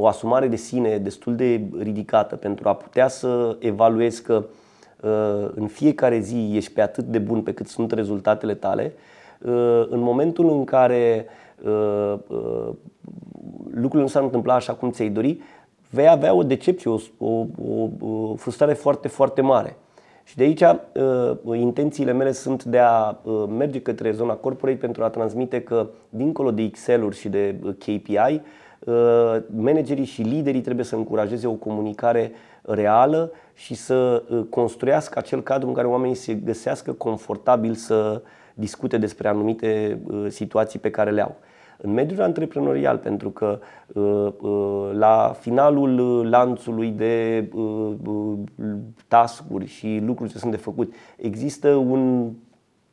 o 0.00 0.06
asumare 0.06 0.48
de 0.48 0.56
sine 0.56 0.98
destul 0.98 1.36
de 1.36 1.60
ridicată 1.78 2.36
pentru 2.36 2.68
a 2.68 2.74
putea 2.74 3.08
să 3.08 3.56
evaluezi 3.58 4.22
că 4.22 4.44
în 5.54 5.66
fiecare 5.66 6.18
zi 6.18 6.50
ești 6.54 6.72
pe 6.72 6.80
atât 6.80 7.04
de 7.04 7.18
bun 7.18 7.42
pe 7.42 7.52
cât 7.52 7.66
sunt 7.66 7.92
rezultatele 7.92 8.54
tale, 8.54 8.92
în 9.88 9.98
momentul 9.98 10.50
în 10.50 10.64
care 10.64 11.26
lucrurile 13.64 14.00
nu 14.00 14.06
s-ar 14.06 14.22
întâmpla 14.22 14.54
așa 14.54 14.72
cum 14.72 14.90
ți-ai 14.90 15.08
dori, 15.08 15.40
vei 15.90 16.08
avea 16.08 16.34
o 16.34 16.42
decepție, 16.42 16.90
o, 16.90 16.98
o, 17.18 17.88
o 18.00 18.34
frustrare 18.34 18.72
foarte, 18.72 19.08
foarte 19.08 19.40
mare. 19.40 19.76
Și 20.24 20.36
de 20.36 20.42
aici 20.42 20.60
uh, 20.60 21.58
intențiile 21.58 22.12
mele 22.12 22.32
sunt 22.32 22.64
de 22.64 22.78
a 22.78 23.16
uh, 23.22 23.44
merge 23.58 23.80
către 23.80 24.12
zona 24.12 24.34
corporate 24.34 24.78
pentru 24.78 25.04
a 25.04 25.08
transmite 25.08 25.62
că 25.62 25.86
dincolo 26.08 26.50
de 26.50 26.62
Excel-uri 26.62 27.16
și 27.16 27.28
de 27.28 27.54
uh, 27.62 27.74
KPI, 27.78 28.40
managerii 29.56 30.04
și 30.04 30.22
liderii 30.22 30.60
trebuie 30.60 30.84
să 30.84 30.96
încurajeze 30.96 31.46
o 31.46 31.52
comunicare 31.52 32.32
reală 32.62 33.32
și 33.54 33.74
să 33.74 34.22
construiască 34.50 35.18
acel 35.18 35.42
cadru 35.42 35.68
în 35.68 35.74
care 35.74 35.86
oamenii 35.86 36.14
se 36.14 36.34
găsească 36.34 36.92
confortabil 36.92 37.74
să 37.74 38.22
discute 38.54 38.98
despre 38.98 39.28
anumite 39.28 40.00
situații 40.28 40.78
pe 40.78 40.90
care 40.90 41.10
le 41.10 41.22
au. 41.22 41.36
În 41.80 41.92
mediul 41.92 42.22
antreprenorial, 42.22 42.96
pentru 42.96 43.30
că 43.30 43.58
uh, 43.86 44.32
uh, 44.40 44.90
la 44.92 45.36
finalul 45.40 45.98
uh, 45.98 46.28
lanțului 46.30 46.90
de 46.90 47.48
tascuri 49.08 49.66
și 49.66 50.02
lucruri 50.04 50.30
ce 50.30 50.38
sunt 50.38 50.50
de 50.50 50.56
făcut, 50.56 50.94
există 51.16 51.68
un 51.68 52.32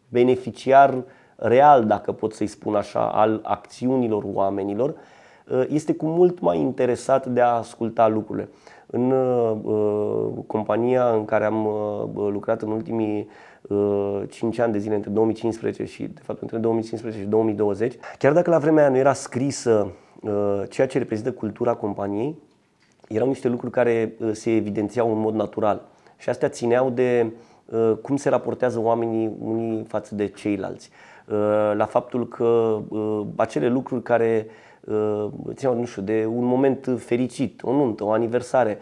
beneficiar 0.09 1.03
real, 1.35 1.85
dacă 1.85 2.11
pot 2.11 2.33
să-i 2.33 2.47
spun 2.47 2.75
așa, 2.75 3.09
al 3.09 3.39
acțiunilor 3.43 4.23
oamenilor, 4.33 4.95
este 5.69 5.93
cu 5.93 6.05
mult 6.05 6.39
mai 6.39 6.59
interesat 6.59 7.25
de 7.25 7.41
a 7.41 7.47
asculta 7.47 8.07
lucrurile. 8.07 8.49
În 8.85 9.11
uh, 9.11 10.43
compania 10.47 11.09
în 11.09 11.25
care 11.25 11.45
am 11.45 11.65
uh, 11.65 12.29
lucrat 12.31 12.61
în 12.61 12.71
ultimii 12.71 13.27
5 14.29 14.57
uh, 14.57 14.63
ani 14.63 14.71
de 14.71 14.77
zile 14.77 14.95
între 14.95 15.09
2015 15.09 15.85
și, 15.85 16.03
de 16.03 16.21
fapt, 16.23 16.41
între 16.41 16.57
2015 16.57 17.21
și 17.21 17.27
2020, 17.27 17.95
chiar 18.17 18.33
dacă 18.33 18.49
la 18.49 18.57
vremea 18.57 18.83
aia 18.83 18.91
nu 18.91 18.97
era 18.97 19.13
scrisă 19.13 19.91
uh, 20.21 20.63
ceea 20.69 20.87
ce 20.87 20.97
reprezintă 20.97 21.31
cultura 21.31 21.73
companiei, 21.73 22.35
erau 23.07 23.27
niște 23.27 23.47
lucruri 23.47 23.71
care 23.71 24.13
uh, 24.19 24.29
se 24.31 24.55
evidențiau 24.55 25.11
în 25.11 25.19
mod 25.19 25.33
natural. 25.33 25.81
Și 26.17 26.29
astea 26.29 26.49
țineau 26.49 26.89
de 26.89 27.31
cum 28.01 28.15
se 28.15 28.29
raportează 28.29 28.79
oamenii 28.79 29.31
unii 29.39 29.83
față 29.87 30.15
de 30.15 30.27
ceilalți. 30.27 30.89
La 31.73 31.85
faptul 31.85 32.27
că 32.27 32.79
acele 33.35 33.69
lucruri 33.69 34.03
care 34.03 34.47
țineau, 35.53 35.75
nu 35.79 35.85
știu, 35.85 36.01
de 36.01 36.27
un 36.35 36.43
moment 36.43 36.89
fericit, 36.97 37.61
o 37.63 37.71
nuntă, 37.71 38.03
o 38.03 38.11
aniversare, 38.11 38.77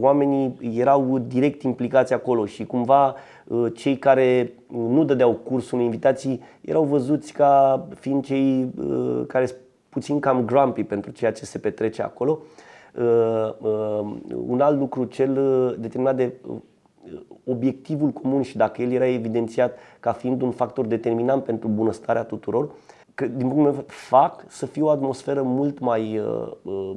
oamenii 0.00 0.58
erau 0.76 1.18
direct 1.18 1.62
implicați 1.62 2.12
acolo 2.12 2.46
și 2.46 2.64
cumva 2.66 3.14
Uh, 3.44 3.72
cei 3.74 3.98
care 3.98 4.52
nu 4.68 5.04
dădeau 5.04 5.32
curs 5.32 5.70
unei 5.70 5.84
invitații 5.84 6.42
erau 6.60 6.84
văzuți 6.84 7.32
ca 7.32 7.86
fiind 7.94 8.24
cei 8.24 8.72
uh, 8.78 9.22
care 9.26 9.46
sunt 9.46 9.58
puțin 9.88 10.20
cam 10.20 10.44
grumpy 10.44 10.84
pentru 10.84 11.10
ceea 11.10 11.32
ce 11.32 11.44
se 11.44 11.58
petrece 11.58 12.02
acolo. 12.02 12.38
Uh, 12.98 14.14
un 14.46 14.60
alt 14.60 14.78
lucru, 14.78 15.04
cel 15.04 15.34
determinat 15.78 16.16
de 16.16 16.32
obiectivul 17.44 18.10
comun 18.10 18.42
și 18.42 18.56
dacă 18.56 18.82
el 18.82 18.92
era 18.92 19.06
evidențiat 19.06 19.78
ca 20.00 20.12
fiind 20.12 20.42
un 20.42 20.50
factor 20.50 20.86
determinant 20.86 21.44
pentru 21.44 21.68
bunăstarea 21.68 22.22
tuturor, 22.24 22.70
că, 23.14 23.26
din 23.26 23.48
punctul 23.48 23.62
meu 23.62 23.84
fac 23.86 24.44
să 24.48 24.66
fie 24.66 24.82
o 24.82 24.90
atmosferă 24.90 25.42
mult 25.42 25.78
mai 25.78 26.18
uh, 26.18 26.96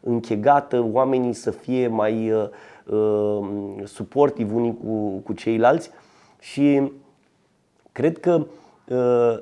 închegată, 0.00 0.88
oamenii 0.92 1.32
să 1.32 1.50
fie 1.50 1.88
mai 1.88 2.32
uh, 2.32 2.48
Uh, 2.90 3.48
suportiv 3.84 4.54
unii 4.54 4.76
cu, 4.84 5.18
cu 5.18 5.32
ceilalți 5.32 5.90
și 6.40 6.92
cred 7.92 8.18
că 8.18 8.46
uh, 8.88 9.38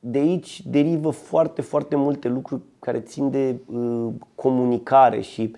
de 0.00 0.18
aici 0.18 0.66
derivă 0.66 1.10
foarte, 1.10 1.62
foarte 1.62 1.96
multe 1.96 2.28
lucruri 2.28 2.62
care 2.78 3.00
țin 3.00 3.30
de 3.30 3.56
uh, 3.66 4.08
comunicare 4.34 5.20
și 5.20 5.54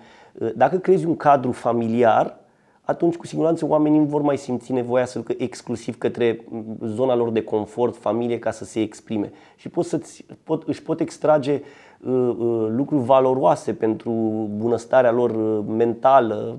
dacă 0.55 0.77
crezi 0.77 1.05
un 1.05 1.15
cadru 1.15 1.51
familiar, 1.51 2.39
atunci 2.85 3.15
cu 3.15 3.25
siguranță 3.25 3.65
oamenii 3.65 3.99
nu 3.99 4.05
vor 4.05 4.21
mai 4.21 4.37
simți 4.37 4.71
nevoia 4.71 5.05
să 5.05 5.17
ducă 5.17 5.33
exclusiv 5.37 5.97
către 5.97 6.45
zona 6.85 7.15
lor 7.15 7.29
de 7.29 7.43
confort, 7.43 7.95
familie, 7.95 8.39
ca 8.39 8.51
să 8.51 8.65
se 8.65 8.81
exprime. 8.81 9.31
Și 9.55 9.69
pot 9.69 9.85
să 9.85 10.01
pot, 10.43 10.67
își 10.67 10.81
pot 10.81 10.99
extrage 10.99 11.53
uh, 11.53 12.11
uh, 12.11 12.67
lucruri 12.69 13.03
valoroase 13.03 13.73
pentru 13.73 14.11
bunăstarea 14.55 15.11
lor 15.11 15.29
uh, 15.29 15.65
mentală, 15.67 16.57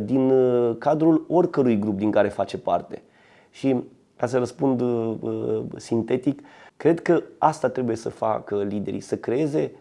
din 0.00 0.32
cadrul 0.78 1.24
oricărui 1.28 1.78
grup 1.78 1.98
din 1.98 2.10
care 2.10 2.28
face 2.28 2.58
parte. 2.58 3.02
Și 3.50 3.76
ca 4.16 4.26
să 4.26 4.38
răspund 4.38 4.82
sintetic, 5.76 6.42
cred 6.76 7.00
că 7.00 7.22
asta 7.38 7.68
trebuie 7.68 7.96
să 7.96 8.08
facă 8.08 8.62
liderii, 8.62 9.00
să 9.00 9.16
creeze 9.16 9.72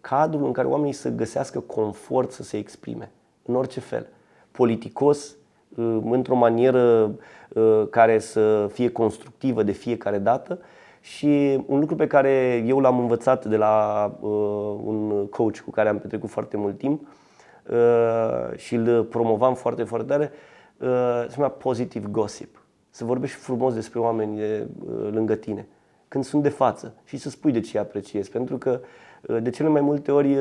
cadrul 0.00 0.46
în 0.46 0.52
care 0.52 0.68
oamenii 0.68 0.92
să 0.92 1.10
găsească 1.10 1.60
confort 1.60 2.30
să 2.30 2.42
se 2.42 2.56
exprime, 2.56 3.10
în 3.46 3.54
orice 3.54 3.80
fel. 3.80 4.06
Politicos, 4.50 5.36
într-o 6.10 6.34
manieră 6.34 7.14
care 7.90 8.18
să 8.18 8.68
fie 8.72 8.90
constructivă 8.90 9.62
de 9.62 9.72
fiecare 9.72 10.18
dată 10.18 10.58
și 11.00 11.64
un 11.66 11.78
lucru 11.78 11.94
pe 11.94 12.06
care 12.06 12.64
eu 12.66 12.80
l-am 12.80 12.98
învățat 12.98 13.44
de 13.44 13.56
la 13.56 14.04
un 14.84 15.26
coach 15.26 15.58
cu 15.58 15.70
care 15.70 15.88
am 15.88 15.98
petrecut 15.98 16.30
foarte 16.30 16.56
mult 16.56 16.78
timp 16.78 17.06
și 18.56 18.74
îl 18.74 19.04
promovam 19.04 19.54
foarte, 19.54 19.82
foarte 19.82 20.06
tare, 20.06 20.30
se 21.28 21.34
numea 21.34 21.50
positive 21.50 22.08
gossip. 22.10 22.60
Să 22.90 23.04
vorbești 23.04 23.36
frumos 23.36 23.74
despre 23.74 23.98
oameni 23.98 24.36
de 24.36 24.66
lângă 25.10 25.34
tine 25.34 25.68
când 26.08 26.24
sunt 26.24 26.42
de 26.42 26.48
față 26.48 26.94
și 27.04 27.16
să 27.16 27.30
spui 27.30 27.52
de 27.52 27.60
ce 27.60 27.70
îi 27.78 27.82
apreciezi. 27.82 28.30
Pentru 28.30 28.56
că 28.58 28.80
de 29.40 29.50
cele 29.50 29.68
mai 29.68 29.80
multe 29.80 30.12
ori 30.12 30.36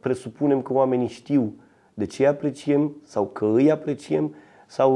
presupunem 0.00 0.62
că 0.62 0.72
oamenii 0.72 1.08
știu 1.08 1.52
de 1.98 2.06
ce 2.06 2.22
îi 2.22 2.28
apreciem 2.28 2.96
sau 3.04 3.24
că 3.26 3.44
îi 3.54 3.70
apreciem 3.70 4.34
sau 4.66 4.92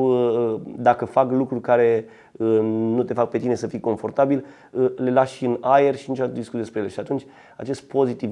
uh, 0.55 0.61
dacă 0.77 1.05
fac 1.05 1.31
lucruri 1.31 1.61
care 1.61 2.05
uh, 2.33 2.59
nu 2.63 3.03
te 3.03 3.15
fac 3.15 3.31
pe 3.31 3.39
tine 3.39 3.55
să 3.55 3.67
fii 3.67 3.81
confortabil, 3.81 4.45
uh, 4.71 4.91
le 4.97 5.11
lași 5.11 5.45
în 5.45 5.59
aer 5.61 5.97
și 5.97 6.11
niciodată 6.11 6.35
discuți 6.35 6.59
despre 6.63 6.81
ele. 6.81 6.89
Și 6.89 7.01
atunci 7.01 7.27
acest 7.57 7.83
pozitiv 7.83 8.31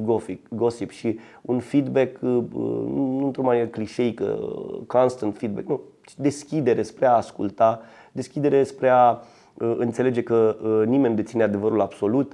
gossip 0.51 0.91
și 0.91 1.19
un 1.41 1.59
feedback, 1.59 2.19
nu 2.19 3.21
într-o 3.25 3.43
manieră 3.43 3.69
clișeică, 3.69 4.39
constant 4.87 5.37
feedback, 5.37 5.69
nu, 5.69 5.81
deschidere 6.17 6.83
spre 6.83 7.07
a 7.07 7.13
asculta, 7.13 7.81
deschidere 8.13 8.63
spre 8.63 8.89
a 8.89 9.19
înțelege 9.57 10.23
că 10.23 10.57
nimeni 10.87 11.17
deține 11.17 11.43
adevărul 11.43 11.81
absolut, 11.81 12.33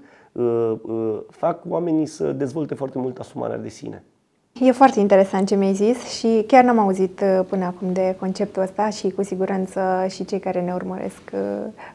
fac 1.30 1.62
oamenii 1.68 2.06
să 2.06 2.32
dezvolte 2.32 2.74
foarte 2.74 2.98
mult 2.98 3.18
asumarea 3.18 3.58
de 3.58 3.68
sine. 3.68 4.04
E 4.60 4.72
foarte 4.72 5.00
interesant 5.00 5.46
ce 5.46 5.54
mi-ai 5.54 5.72
zis 5.72 6.18
și 6.18 6.44
chiar 6.46 6.64
n-am 6.64 6.78
auzit 6.78 7.20
uh, 7.20 7.44
până 7.48 7.64
acum 7.64 7.92
de 7.92 8.16
conceptul 8.18 8.62
ăsta 8.62 8.88
și 8.88 9.10
cu 9.10 9.22
siguranță 9.22 9.80
și 10.08 10.24
cei 10.24 10.38
care 10.38 10.60
ne 10.60 10.72
urmăresc 10.72 11.20
uh, 11.32 11.40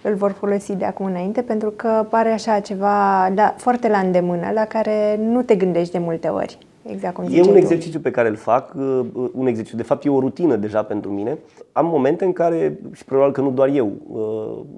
îl 0.01 0.13
vor 0.15 0.31
folosi 0.31 0.75
de 0.75 0.85
acum 0.85 1.05
înainte 1.05 1.41
pentru 1.41 1.69
că 1.69 2.05
pare 2.09 2.29
așa 2.29 2.59
ceva 2.59 3.27
la, 3.27 3.53
foarte 3.57 3.87
la 3.87 3.97
îndemână, 3.97 4.51
la 4.53 4.65
care 4.65 5.19
nu 5.21 5.41
te 5.41 5.55
gândești 5.55 5.91
de 5.91 5.97
multe 5.97 6.27
ori. 6.27 6.57
Exact 6.83 7.13
cum 7.13 7.25
e 7.31 7.41
un 7.41 7.55
exercițiu 7.55 7.99
pe 7.99 8.11
care 8.11 8.27
îl 8.27 8.35
fac, 8.35 8.73
uh, 8.75 8.99
un 9.33 9.47
exercițiu, 9.47 9.77
de 9.77 9.83
fapt 9.83 10.05
e 10.05 10.09
o 10.09 10.19
rutină 10.19 10.55
deja 10.55 10.83
pentru 10.83 11.11
mine. 11.11 11.37
Am 11.71 11.85
momente 11.85 12.25
în 12.25 12.33
care, 12.33 12.79
și 12.93 13.05
probabil 13.05 13.33
că 13.33 13.41
nu 13.41 13.51
doar 13.51 13.69
eu, 13.73 13.91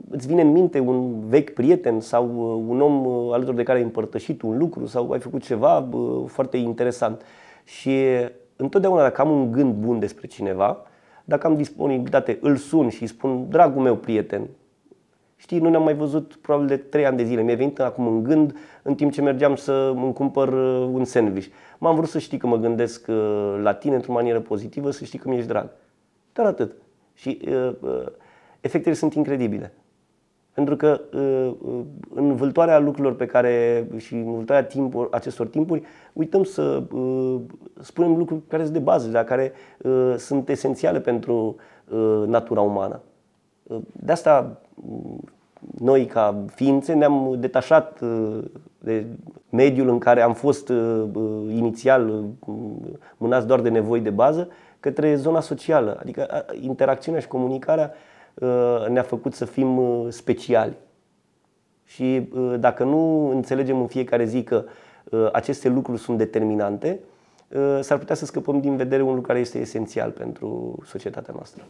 îți 0.10 0.28
vine 0.28 0.42
în 0.42 0.52
minte 0.52 0.80
un 0.80 1.14
vechi 1.28 1.54
prieten 1.54 2.00
sau 2.00 2.26
un 2.70 2.82
om 2.82 3.08
alături 3.32 3.56
de 3.56 3.64
care 3.64 3.78
ai 3.78 3.84
împărtășit 3.84 4.42
un 4.42 4.58
lucru 4.58 4.86
sau 4.86 5.12
ai 5.12 5.20
făcut 5.20 5.44
ceva 5.44 5.88
foarte 6.28 6.58
interesant 6.58 7.22
și 7.64 8.06
întotdeauna 8.56 9.02
dacă 9.02 9.22
am 9.22 9.32
un 9.32 9.52
gând 9.52 9.74
bun 9.74 10.00
despre 10.00 10.28
cineva, 10.28 10.84
dacă 11.26 11.48
am 11.48 11.56
disponibilitate, 11.56 12.38
îl 12.42 12.56
sun 12.56 12.90
și 12.90 13.02
îi 13.02 13.08
spun, 13.08 13.50
dragul 13.50 13.82
meu 13.82 13.96
prieten, 13.96 14.48
știi, 15.36 15.60
nu 15.60 15.70
ne-am 15.70 15.84
mai 15.84 15.94
văzut 15.94 16.36
probabil 16.42 16.68
de 16.68 16.78
3 16.78 17.06
ani 17.06 17.18
de 17.18 17.24
zile. 17.24 17.42
Mi-a 17.42 17.56
venit 17.56 17.80
acum 17.80 18.08
în 18.08 18.24
gând 18.24 18.56
în 18.82 18.96
timp 18.96 19.12
ce 19.12 19.22
mergeam 19.22 19.56
să 19.56 19.92
îmi 19.96 20.14
cumpăr 20.14 20.48
uh, 20.48 20.90
un 20.94 21.06
sandwich. 21.06 21.48
M-am 21.78 21.96
vrut 21.96 22.10
să 22.10 22.20
știi 22.20 22.38
că 22.38 22.48
mă 22.48 22.58
gândesc 22.58 23.08
uh, 23.08 23.60
la 23.62 23.74
tine 23.74 23.96
într-o 23.96 24.14
manieră 24.14 24.40
pozitivă, 24.40 24.92
să 24.92 25.06
știi 25.06 25.20
că 25.20 25.30
mi-ești 25.30 25.48
drag. 25.48 25.70
Doar 26.34 26.48
atât. 26.48 26.72
Și 27.14 27.40
uh, 27.48 27.72
uh, 27.80 28.06
efectele 28.62 28.96
sunt 28.96 29.14
incredibile. 29.14 29.74
Pentru 30.54 30.76
că 30.76 31.02
uh, 31.14 31.52
uh, 31.62 31.80
în 32.14 32.36
vâltoarea 32.36 32.80
lucrurilor 32.80 33.16
pe 33.16 33.26
care 33.26 33.88
și 33.98 34.14
în 34.14 34.34
vâltoarea 34.36 34.66
timpuri, 34.66 35.08
acestor 35.12 35.48
timpuri, 35.48 35.84
uităm 36.14 36.44
să 36.44 36.84
uh, 36.94 37.40
spunem 37.82 38.16
lucruri 38.18 38.42
care 38.48 38.62
sunt 38.62 38.74
de 38.74 38.80
bază, 38.80 39.10
dar 39.10 39.24
care 39.24 39.52
sunt 40.18 40.50
esențiale 40.50 41.00
pentru 41.00 41.56
natura 42.26 42.62
umană. 42.62 43.02
De 43.92 44.12
asta 44.12 44.62
noi 45.80 46.06
ca 46.06 46.44
ființe 46.54 46.94
ne-am 46.94 47.36
detașat 47.40 48.00
de 48.80 49.06
mediul 49.50 49.90
în 49.90 49.98
care 49.98 50.22
am 50.22 50.34
fost 50.34 50.72
inițial 51.50 52.24
mânați 53.18 53.48
doar 53.48 53.62
de 53.62 53.70
nevoi 53.70 54.00
de 54.00 54.10
bază 54.10 54.48
către 54.80 55.16
zona 55.16 55.40
socială, 55.40 55.98
adică 56.00 56.46
interacțiunea 56.62 57.22
și 57.22 57.28
comunicarea 57.28 57.94
Uh, 57.94 58.13
ne-a 58.90 59.04
făcut 59.04 59.34
să 59.34 59.46
fim 59.46 59.78
uh, 59.78 60.06
speciali. 60.10 60.74
Și 61.86 62.30
uh, 62.34 62.56
dacă 62.60 62.84
nu 62.84 63.30
înțelegem 63.30 63.80
în 63.80 63.88
fiecare 63.88 64.26
zi 64.26 64.44
că 64.44 64.64
aceste 65.32 65.70
lucruri 65.70 66.00
sunt 66.00 66.18
determinante, 66.18 67.00
s-ar 67.82 67.98
putea 67.98 68.16
să 68.16 68.26
scăpăm 68.26 68.60
din 68.60 68.76
vedere 68.76 69.02
un 69.02 69.08
lucru 69.08 69.22
care 69.22 69.40
este 69.40 69.60
esențial 69.60 70.10
pentru 70.10 70.78
societatea 70.86 71.34
noastră. 71.36 71.64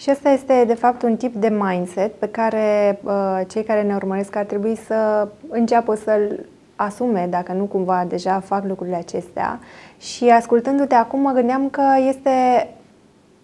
Și 0.00 0.10
ăsta 0.10 0.30
este, 0.30 0.64
de 0.66 0.74
fapt, 0.74 1.02
un 1.02 1.16
tip 1.16 1.34
de 1.34 1.48
mindset 1.48 2.14
pe 2.14 2.28
care 2.28 3.00
uh, 3.02 3.40
cei 3.48 3.62
care 3.62 3.82
ne 3.82 3.94
urmăresc 3.94 4.36
ar 4.36 4.44
trebui 4.44 4.76
să 4.76 5.28
înceapă 5.48 5.94
să-l 5.94 6.46
asume, 6.76 7.26
dacă 7.30 7.52
nu 7.52 7.64
cumva 7.64 8.04
deja 8.08 8.40
fac 8.40 8.64
lucrurile 8.64 8.96
acestea. 8.96 9.60
Și 9.98 10.30
ascultându-te 10.30 10.94
acum, 10.94 11.20
mă 11.20 11.30
gândeam 11.30 11.68
că 11.68 11.82
este 12.08 12.30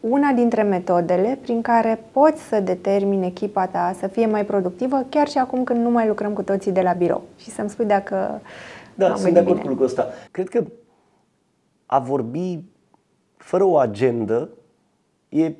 una 0.09 0.33
dintre 0.33 0.63
metodele 0.63 1.39
prin 1.43 1.63
care 1.63 2.05
poți 2.13 2.43
să 2.43 2.61
determini 2.61 3.27
echipa 3.27 3.67
ta 3.67 3.95
să 3.99 4.07
fie 4.07 4.27
mai 4.27 4.45
productivă, 4.45 5.07
chiar 5.09 5.29
și 5.29 5.39
acum 5.39 5.65
când 5.65 5.81
nu 5.83 5.91
mai 5.91 6.07
lucrăm 6.07 6.33
cu 6.33 6.43
toții 6.43 6.73
de 6.73 6.81
la 6.81 6.93
birou. 6.93 7.23
Și 7.37 7.51
să-mi 7.51 7.71
spui 7.71 7.85
dacă. 7.85 8.41
Da, 8.95 9.15
sunt 9.17 9.33
de 9.33 9.39
acord 9.39 9.53
bine. 9.53 9.63
cu 9.63 9.69
lucrul 9.69 9.87
ăsta. 9.87 10.09
Cred 10.31 10.49
că 10.49 10.65
a 11.87 11.99
vorbi 11.99 12.65
fără 13.37 13.65
o 13.65 13.77
agendă 13.77 14.49
e 15.29 15.53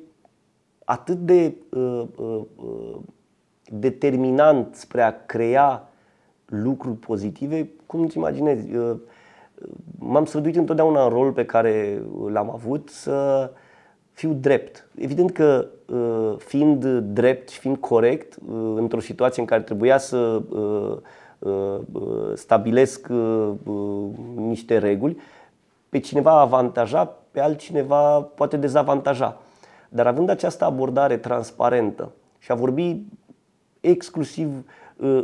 atât 0.85 1.17
de 1.17 1.55
uh, 1.69 2.03
uh, 2.15 2.41
uh, 2.55 2.95
determinant 3.65 4.75
spre 4.75 5.01
a 5.01 5.25
crea 5.25 5.89
lucruri 6.45 6.95
pozitive, 6.95 7.69
cum 7.85 8.01
îți 8.01 8.17
imaginezi. 8.17 8.75
Uh, 8.75 8.95
m-am 9.99 10.25
străduit 10.25 10.55
întotdeauna 10.55 11.03
în 11.03 11.09
rol 11.09 11.31
pe 11.31 11.45
care 11.45 12.01
l-am 12.27 12.49
avut 12.49 12.89
să 12.89 13.49
uh, 13.53 13.65
fiu 14.17 14.33
drept. 14.33 14.87
Evident 14.95 15.31
că 15.31 15.67
uh, 15.85 16.33
fiind 16.37 16.85
drept 16.99 17.49
și 17.49 17.59
fiind 17.59 17.77
corect 17.77 18.35
uh, 18.35 18.73
într-o 18.75 18.99
situație 18.99 19.41
în 19.41 19.47
care 19.47 19.61
trebuia 19.61 19.97
să 19.97 20.41
uh, 20.49 20.97
stabilesc 22.35 23.07
niște 24.35 24.77
reguli, 24.77 25.17
pe 25.89 25.99
cineva 25.99 26.39
avantaja, 26.39 27.15
pe 27.31 27.39
altcineva 27.39 28.21
poate 28.21 28.57
dezavantaja. 28.57 29.41
Dar 29.89 30.07
având 30.07 30.29
această 30.29 30.65
abordare 30.65 31.17
transparentă 31.17 32.11
și 32.37 32.51
a 32.51 32.55
vorbi 32.55 33.01
exclusiv 33.79 34.49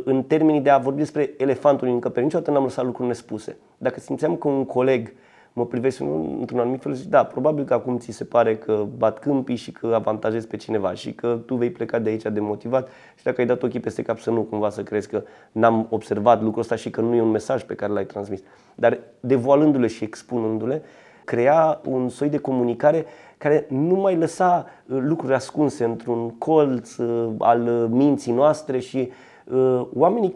în 0.04 0.22
termenii 0.22 0.60
de 0.60 0.70
a 0.70 0.78
vorbi 0.78 0.98
despre 0.98 1.30
elefantul 1.36 1.86
în 1.86 1.92
încăpere, 1.92 2.24
niciodată 2.24 2.50
n-am 2.50 2.62
lăsat 2.62 2.84
lucruri 2.84 3.08
nespuse. 3.08 3.56
Dacă 3.78 4.00
simțeam 4.00 4.36
că 4.36 4.48
un 4.48 4.64
coleg 4.64 5.12
mă 5.56 5.66
privesc 5.66 6.00
într-un 6.38 6.58
anumit 6.58 6.82
fel 6.82 6.94
și 6.94 7.00
zic, 7.00 7.10
da, 7.10 7.24
probabil 7.24 7.64
că 7.64 7.74
acum 7.74 7.98
ți 7.98 8.10
se 8.10 8.24
pare 8.24 8.56
că 8.56 8.86
bat 8.96 9.18
câmpii 9.18 9.56
și 9.56 9.72
că 9.72 9.90
avantajezi 9.94 10.46
pe 10.46 10.56
cineva 10.56 10.94
și 10.94 11.12
că 11.12 11.38
tu 11.46 11.54
vei 11.54 11.70
pleca 11.70 11.98
de 11.98 12.10
aici 12.10 12.22
demotivat 12.22 12.88
și 13.16 13.24
dacă 13.24 13.40
ai 13.40 13.46
dat 13.46 13.62
ochii 13.62 13.80
peste 13.80 14.02
cap 14.02 14.18
să 14.18 14.30
nu 14.30 14.42
cumva 14.42 14.70
să 14.70 14.82
crezi 14.82 15.08
că 15.08 15.22
n-am 15.52 15.86
observat 15.90 16.42
lucrul 16.42 16.60
ăsta 16.60 16.76
și 16.76 16.90
că 16.90 17.00
nu 17.00 17.14
e 17.14 17.20
un 17.20 17.30
mesaj 17.30 17.62
pe 17.62 17.74
care 17.74 17.92
l-ai 17.92 18.04
transmis. 18.04 18.40
Dar 18.74 18.98
devoalându-le 19.20 19.86
și 19.86 20.04
expunându-le, 20.04 20.82
crea 21.24 21.80
un 21.84 22.08
soi 22.08 22.28
de 22.28 22.38
comunicare 22.38 23.04
care 23.38 23.66
nu 23.68 23.94
mai 23.94 24.16
lăsa 24.16 24.66
uh, 24.86 24.98
lucruri 25.00 25.34
ascunse 25.34 25.84
într-un 25.84 26.30
colț 26.30 26.96
uh, 26.96 27.32
al 27.38 27.60
minții 27.90 28.32
noastre 28.32 28.78
și 28.78 29.10
uh, 29.44 29.86
oamenii 29.94 30.32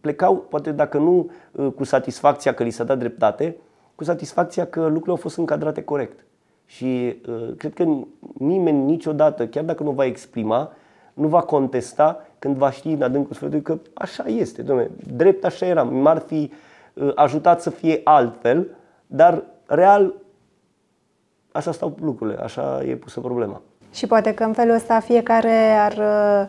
plecau, 0.00 0.36
poate 0.36 0.72
dacă 0.72 0.98
nu 0.98 1.30
cu 1.74 1.84
satisfacția 1.84 2.54
că 2.54 2.62
li 2.62 2.70
s-a 2.70 2.84
dat 2.84 2.98
dreptate, 2.98 3.56
cu 4.00 4.06
satisfacția 4.06 4.66
că 4.66 4.80
lucrurile 4.80 5.10
au 5.10 5.16
fost 5.16 5.36
încadrate 5.36 5.82
corect. 5.82 6.24
Și 6.66 7.16
uh, 7.28 7.54
cred 7.56 7.74
că 7.74 7.84
nimeni 8.38 8.84
niciodată, 8.84 9.46
chiar 9.46 9.64
dacă 9.64 9.82
nu 9.82 9.90
va 9.90 10.04
exprima, 10.04 10.72
nu 11.14 11.28
va 11.28 11.40
contesta 11.40 12.26
când 12.38 12.56
va 12.56 12.70
ști 12.70 12.88
în 12.88 13.02
adâncul 13.02 13.34
sfârșitului 13.34 13.64
că 13.64 13.90
așa 13.94 14.24
este, 14.26 14.62
domnule, 14.62 14.90
drept 15.16 15.44
așa 15.44 15.66
era, 15.66 15.82
m-ar 15.82 16.18
fi 16.18 16.52
uh, 16.94 17.12
ajutat 17.14 17.60
să 17.60 17.70
fie 17.70 18.00
altfel, 18.04 18.66
dar 19.06 19.42
real 19.66 20.14
așa 21.52 21.72
stau 21.72 21.96
lucrurile, 22.00 22.42
așa 22.42 22.82
e 22.84 22.94
pusă 22.94 23.20
problema. 23.20 23.62
Și 23.92 24.06
poate 24.06 24.34
că 24.34 24.44
în 24.44 24.52
felul 24.52 24.74
ăsta 24.74 25.00
fiecare 25.00 25.72
ar 25.72 25.92
uh, 25.92 26.48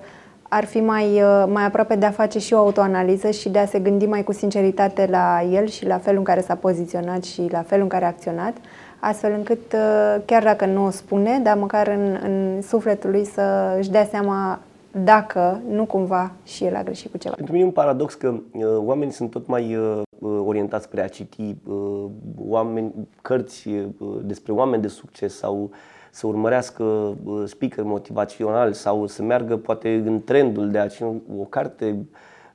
ar 0.54 0.66
fi 0.66 0.80
mai, 0.80 1.22
uh, 1.22 1.44
mai 1.48 1.66
aproape 1.66 1.96
de 1.96 2.06
a 2.06 2.12
face 2.12 2.40
și 2.40 2.54
o 2.54 2.58
autoanaliză 2.58 3.30
și 3.30 3.50
de 3.50 3.60
a 3.60 3.66
se 3.66 3.80
gândi 3.80 4.06
mai 4.06 4.24
cu 4.24 4.34
sinceritate 4.34 5.08
la 5.10 5.44
el 5.52 5.68
și 5.68 5.86
la 5.86 5.98
felul 5.98 6.18
în 6.18 6.24
care 6.24 6.42
s-a 6.42 6.56
poziționat 6.56 7.24
și 7.24 7.48
la 7.52 7.62
felul 7.62 7.84
în 7.84 7.90
care 7.90 8.06
a 8.06 8.08
acționat, 8.08 8.54
astfel 9.00 9.34
încât, 9.38 9.74
uh, 9.74 10.22
chiar 10.26 10.44
dacă 10.44 10.66
nu 10.66 10.86
o 10.86 10.90
spune, 10.90 11.40
dar 11.44 11.58
măcar 11.58 11.88
în, 11.88 12.20
în 12.24 12.62
sufletul 12.62 13.10
lui 13.10 13.26
să 13.26 13.76
își 13.78 13.90
dea 13.90 14.06
seama 14.06 14.60
dacă 15.04 15.62
nu 15.70 15.86
cumva 15.86 16.32
și 16.44 16.66
el 16.66 16.76
a 16.76 16.84
greșit 16.84 17.12
cu 17.12 17.18
ceva. 17.18 17.36
Pentru 17.36 17.54
mine 17.54 17.66
e 17.66 17.68
un 17.68 17.74
paradox 17.74 18.14
că 18.14 18.28
uh, 18.52 18.64
oamenii 18.78 19.14
sunt 19.14 19.30
tot 19.30 19.48
mai 19.48 19.76
uh, 19.76 20.02
uh 20.20 20.42
orientați 20.46 20.84
spre 20.84 21.02
a 21.02 21.08
citi 21.08 21.56
uh, 21.68 22.06
oameni, 22.38 22.94
cărți 23.22 23.68
uh, 23.68 23.86
despre 24.24 24.52
oameni 24.52 24.82
de 24.82 24.88
succes 24.88 25.38
sau 25.38 25.70
să 26.12 26.28
urmărească 26.28 26.84
uh, 26.84 27.44
speaker 27.46 27.84
motivațional 27.84 28.74
sau 28.74 29.08
să 29.08 29.24
meargă 29.24 29.58
poate 29.58 30.04
în 30.06 30.24
trendul 30.24 30.72
de 30.72 30.78
a 30.78 30.88
cine 30.88 31.22
o 31.40 31.44
carte 31.44 32.06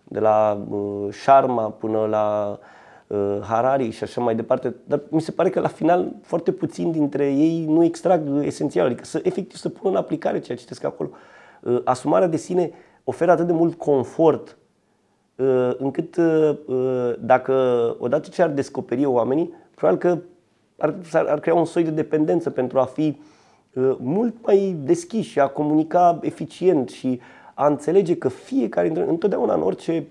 de 0.04 0.20
la 0.20 0.64
uh, 0.70 1.12
Sharma 1.12 1.70
până 1.70 2.06
la 2.06 2.58
uh, 3.06 3.38
Harari 3.42 3.90
și 3.90 4.02
așa 4.02 4.20
mai 4.20 4.34
departe, 4.34 4.74
dar 4.84 5.00
mi 5.08 5.20
se 5.20 5.32
pare 5.32 5.50
că 5.50 5.60
la 5.60 5.68
final 5.68 6.12
foarte 6.22 6.52
puțin 6.52 6.90
dintre 6.90 7.24
ei 7.24 7.64
nu 7.68 7.84
extrag 7.84 8.44
esențial, 8.44 8.86
adică 8.86 9.04
să 9.04 9.20
efectiv 9.22 9.56
să 9.56 9.68
pună 9.68 9.90
în 9.90 9.96
aplicare 9.96 10.40
ceea 10.40 10.56
ce 10.56 10.62
citesc 10.62 10.84
acolo. 10.84 11.08
Uh, 11.12 11.18
Uh, 11.66 11.80
asumarea 11.84 12.26
de 12.28 12.36
sine 12.36 12.70
oferă 13.04 13.30
atât 13.30 13.46
de 13.46 13.52
mult 13.52 13.74
confort 13.78 14.56
uh, 15.36 15.70
încât 15.78 16.16
uh, 16.16 17.14
dacă 17.20 17.54
odată 17.98 18.28
ce 18.28 18.42
ar 18.42 18.50
descoperi 18.50 19.04
oamenii, 19.04 19.54
probabil 19.74 20.00
că 20.00 20.18
ar, 20.78 20.94
ar 21.12 21.40
crea 21.40 21.54
un 21.54 21.64
soi 21.64 21.82
de 21.82 21.90
dependență 21.90 22.50
pentru 22.50 22.78
a 22.78 22.84
fi 22.84 23.20
mult 23.98 24.34
mai 24.46 24.76
deschiși 24.84 25.30
și 25.30 25.40
a 25.40 25.46
comunica 25.46 26.18
eficient 26.22 26.88
și 26.88 27.20
a 27.54 27.66
înțelege 27.66 28.16
că 28.16 28.28
fiecare, 28.28 28.92
întotdeauna 29.06 29.54
în 29.54 29.62
orice, 29.62 30.06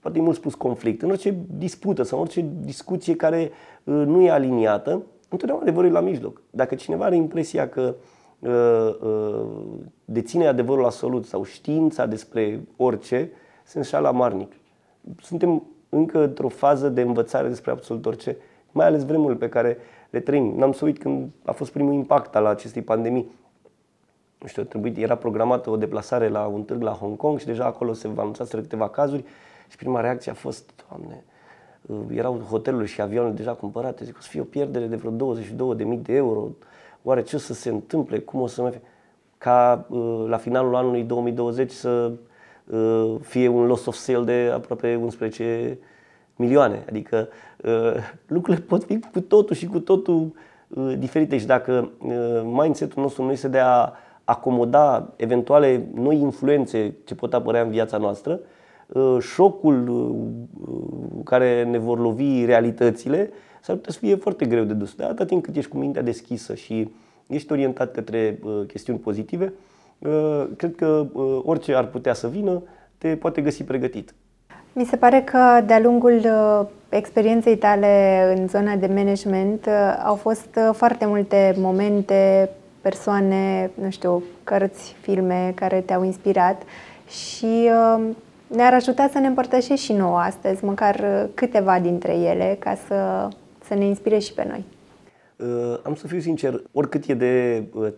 poate 0.00 0.18
e 0.18 0.22
mult 0.22 0.36
spus 0.36 0.54
conflict, 0.54 1.02
în 1.02 1.10
orice 1.10 1.36
dispută 1.58 2.02
sau 2.02 2.18
în 2.18 2.24
orice 2.24 2.44
discuție 2.60 3.16
care 3.16 3.50
nu 3.84 4.20
e 4.20 4.30
aliniată, 4.30 5.02
întotdeauna 5.28 5.64
adevărul 5.64 5.90
e 5.90 5.92
la 5.92 6.00
mijloc. 6.00 6.42
Dacă 6.50 6.74
cineva 6.74 7.04
are 7.04 7.16
impresia 7.16 7.68
că 7.68 7.94
Uh, 8.40 8.96
uh, 9.00 9.46
deține 10.04 10.46
adevărul 10.46 10.84
absolut 10.84 11.26
sau 11.26 11.44
știința 11.44 12.06
despre 12.06 12.60
orice, 12.76 13.30
se 13.64 13.78
înșală 13.78 14.10
marnic. 14.12 14.52
Suntem 15.22 15.62
încă 15.88 16.22
într-o 16.22 16.48
fază 16.48 16.88
de 16.88 17.00
învățare 17.00 17.48
despre 17.48 17.70
absolut 17.70 18.06
orice, 18.06 18.36
mai 18.72 18.86
ales 18.86 19.04
vremurile 19.04 19.38
pe 19.38 19.48
care 19.48 19.76
le 20.10 20.20
trăim. 20.20 20.54
N-am 20.56 20.72
să 20.72 20.84
uit 20.84 20.98
când 20.98 21.30
a 21.44 21.52
fost 21.52 21.72
primul 21.72 21.92
impact 21.92 22.36
al 22.36 22.46
acestei 22.46 22.82
pandemii. 22.82 23.38
Nu 24.38 24.46
știu, 24.46 24.62
trebuit, 24.62 24.96
era 24.96 25.14
programată 25.14 25.70
o 25.70 25.76
deplasare 25.76 26.28
la 26.28 26.46
un 26.46 26.62
târg 26.62 26.82
la 26.82 26.92
Hong 26.92 27.16
Kong 27.16 27.38
și 27.38 27.46
deja 27.46 27.64
acolo 27.64 27.92
se 27.92 28.10
anunțaseră 28.16 28.62
câteva 28.62 28.88
cazuri 28.88 29.24
și 29.68 29.76
prima 29.76 30.00
reacție 30.00 30.30
a 30.30 30.34
fost, 30.34 30.84
Doamne, 30.88 31.24
uh, 31.86 32.16
erau 32.16 32.38
hotelurile 32.38 32.88
și 32.88 33.00
avioanele 33.00 33.34
deja 33.34 33.52
cumpărate, 33.52 34.04
zic, 34.04 34.16
o 34.16 34.20
să 34.20 34.28
fie 34.28 34.40
o 34.40 34.44
pierdere 34.44 34.86
de 34.86 34.96
vreo 34.96 35.34
22.000 35.34 35.98
de 36.02 36.14
euro, 36.14 36.48
oare 37.02 37.22
ce 37.22 37.36
o 37.36 37.38
să 37.38 37.54
se 37.54 37.68
întâmple, 37.68 38.18
cum 38.18 38.40
o 38.40 38.46
să 38.46 38.62
mai 38.62 38.70
fie, 38.70 38.80
ca 39.38 39.86
uh, 39.88 40.24
la 40.26 40.36
finalul 40.36 40.74
anului 40.74 41.02
2020 41.02 41.70
să 41.70 42.12
uh, 42.64 43.14
fie 43.20 43.48
un 43.48 43.66
loss 43.66 43.86
of 43.86 43.94
sale 43.94 44.24
de 44.24 44.50
aproape 44.54 44.94
11 44.94 45.78
milioane. 46.40 46.84
Adică 46.88 47.28
uh, 47.64 47.94
lucrurile 48.26 48.64
pot 48.68 48.84
fi 48.84 49.00
cu 49.12 49.20
totul 49.20 49.56
și 49.56 49.66
cu 49.66 49.78
totul 49.78 50.32
diferite 50.98 51.38
și 51.38 51.46
dacă 51.46 51.90
mindset-ul 52.44 53.02
nostru 53.02 53.24
nu 53.24 53.32
este 53.32 53.48
de 53.48 53.58
a 53.58 53.92
acomoda 54.24 55.12
eventuale 55.16 55.86
noi 55.94 56.20
influențe 56.20 56.94
ce 57.04 57.14
pot 57.14 57.34
apărea 57.34 57.62
în 57.62 57.70
viața 57.70 57.96
noastră, 57.96 58.40
șocul 59.20 60.14
care 61.24 61.64
ne 61.64 61.78
vor 61.78 61.98
lovi 61.98 62.44
realitățile 62.44 63.30
s-ar 63.60 63.76
putea 63.76 63.92
să 63.92 63.98
fie 63.98 64.14
foarte 64.14 64.44
greu 64.46 64.64
de 64.64 64.72
dus. 64.72 64.94
Dar 64.94 65.10
atât 65.10 65.26
timp 65.26 65.42
cât 65.42 65.56
ești 65.56 65.70
cu 65.70 65.78
mintea 65.78 66.02
deschisă 66.02 66.54
și 66.54 66.90
ești 67.26 67.52
orientat 67.52 67.92
către 67.92 68.38
uh, 68.42 68.62
chestiuni 68.66 68.98
pozitive, 68.98 69.52
uh, 69.98 70.46
cred 70.56 70.74
că 70.74 71.06
uh, 71.12 71.40
orice 71.44 71.74
ar 71.74 71.86
putea 71.86 72.14
să 72.14 72.28
vină 72.28 72.62
te 72.98 73.16
poate 73.16 73.40
găsi 73.40 73.64
pregătit. 73.64 74.14
Mi 74.72 74.84
se 74.84 74.96
pare 74.96 75.22
că 75.22 75.62
de-a 75.66 75.80
lungul 75.80 76.20
uh, 76.24 76.66
experienței 76.88 77.56
tale 77.56 78.34
în 78.36 78.48
zona 78.48 78.76
de 78.76 78.86
management 78.86 79.66
uh, 79.66 80.02
au 80.04 80.14
fost 80.14 80.48
uh, 80.56 80.70
foarte 80.72 81.06
multe 81.06 81.54
momente, 81.56 82.50
persoane, 82.80 83.70
nu 83.74 83.90
știu, 83.90 84.22
cărți, 84.44 84.96
filme 85.00 85.52
care 85.54 85.80
te-au 85.80 86.04
inspirat 86.04 86.62
și 87.08 87.68
ne-ar 88.46 88.74
ajuta 88.74 89.08
să 89.12 89.18
ne 89.18 89.26
împărtășești 89.26 89.84
și 89.84 89.92
nouă 89.92 90.18
astăzi, 90.18 90.64
măcar 90.64 91.04
câteva 91.34 91.78
dintre 91.78 92.12
ele, 92.12 92.56
ca 92.58 92.76
să 92.86 93.28
să 93.70 93.76
ne 93.76 93.84
inspire 93.84 94.18
și 94.18 94.32
pe 94.32 94.46
noi. 94.48 94.64
Uh, 95.36 95.78
am 95.82 95.94
să 95.94 96.06
fiu 96.06 96.20
sincer, 96.20 96.62
oricât 96.72 97.06
e 97.06 97.14
de 97.14 97.64
uh, 97.74 97.92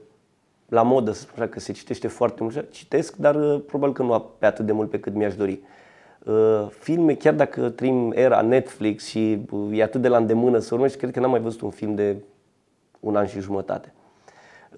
la 0.68 0.82
modă, 0.82 1.12
să 1.12 1.20
spun 1.20 1.42
așa, 1.42 1.52
că 1.52 1.60
se 1.60 1.72
citește 1.72 2.08
foarte 2.08 2.42
mult, 2.42 2.70
citesc, 2.70 3.16
dar 3.16 3.34
uh, 3.34 3.60
probabil 3.66 3.94
că 3.94 4.02
nu 4.02 4.32
pe 4.38 4.46
atât 4.46 4.66
de 4.66 4.72
mult 4.72 4.90
pe 4.90 5.00
cât 5.00 5.14
mi-aș 5.14 5.34
dori. 5.34 5.60
Uh, 6.24 6.66
filme, 6.68 7.14
chiar 7.14 7.34
dacă 7.34 7.68
trăim 7.68 8.12
era 8.14 8.40
Netflix 8.40 9.06
și 9.06 9.46
uh, 9.50 9.78
e 9.78 9.82
atât 9.82 10.00
de 10.00 10.08
la 10.08 10.16
îndemână 10.16 10.58
să 10.58 10.74
urmești, 10.74 10.98
cred 10.98 11.10
că 11.10 11.20
n-am 11.20 11.30
mai 11.30 11.40
văzut 11.40 11.60
un 11.60 11.70
film 11.70 11.94
de 11.94 12.16
un 13.00 13.16
an 13.16 13.26
și 13.26 13.40
jumătate. 13.40 13.92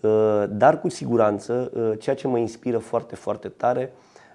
Uh, 0.00 0.44
dar 0.48 0.80
cu 0.80 0.88
siguranță, 0.88 1.70
uh, 1.74 1.92
ceea 1.98 2.16
ce 2.16 2.28
mă 2.28 2.38
inspiră 2.38 2.78
foarte, 2.78 3.14
foarte 3.14 3.48
tare 3.48 3.92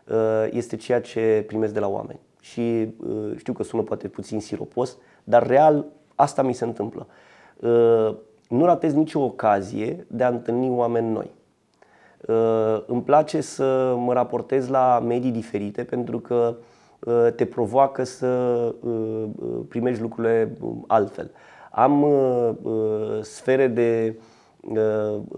uh, 0.07 0.47
este 0.51 0.75
ceea 0.75 1.01
ce 1.01 1.43
primesc 1.47 1.73
de 1.73 1.79
la 1.79 1.87
oameni. 1.87 2.19
Și 2.39 2.87
uh, 2.97 3.31
știu 3.37 3.53
că 3.53 3.63
sună 3.63 3.81
poate 3.81 4.07
puțin 4.07 4.39
siropos, 4.39 4.97
dar 5.23 5.47
real 5.47 5.85
Asta 6.19 6.41
mi 6.41 6.53
se 6.53 6.63
întâmplă. 6.63 7.07
Uh, 7.55 8.15
nu 8.49 8.65
ratez 8.65 8.93
nicio 8.93 9.19
ocazie 9.19 10.05
de 10.07 10.23
a 10.23 10.27
întâlni 10.27 10.69
oameni 10.69 11.11
noi. 11.11 11.31
Uh, 12.27 12.83
îmi 12.85 13.01
place 13.01 13.41
să 13.41 13.95
mă 13.97 14.13
raportez 14.13 14.67
la 14.67 14.99
medii 15.05 15.31
diferite 15.31 15.83
pentru 15.83 16.19
că 16.19 16.55
uh, 16.57 16.65
te 17.35 17.45
provoacă 17.45 18.03
să 18.03 18.73
primești 19.67 20.01
lucrurile 20.01 20.57
altfel. 20.87 21.31
Am 21.71 22.05
sfere 23.21 23.67
de 23.67 24.15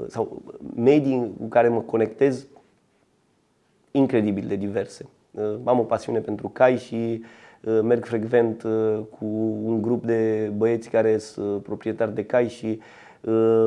sau 0.08 0.42
medii 0.76 1.34
cu 1.40 1.48
care 1.48 1.68
mă 1.68 1.80
conectez 1.80 2.48
incredibil 3.92 4.48
de 4.48 4.56
diverse. 4.56 5.06
Am 5.64 5.80
o 5.80 5.84
pasiune 5.84 6.20
pentru 6.20 6.50
cai 6.50 6.78
și 6.78 7.24
Uh, 7.62 7.80
merg 7.84 8.06
frecvent 8.06 8.64
uh, 8.64 9.00
cu 9.20 9.26
un 9.64 9.82
grup 9.82 10.06
de 10.06 10.52
băieți 10.56 10.90
care 10.90 11.18
sunt 11.18 11.56
uh, 11.56 11.62
proprietari 11.64 12.16
de 12.16 12.26
cai 12.26 12.48
și 12.48 12.80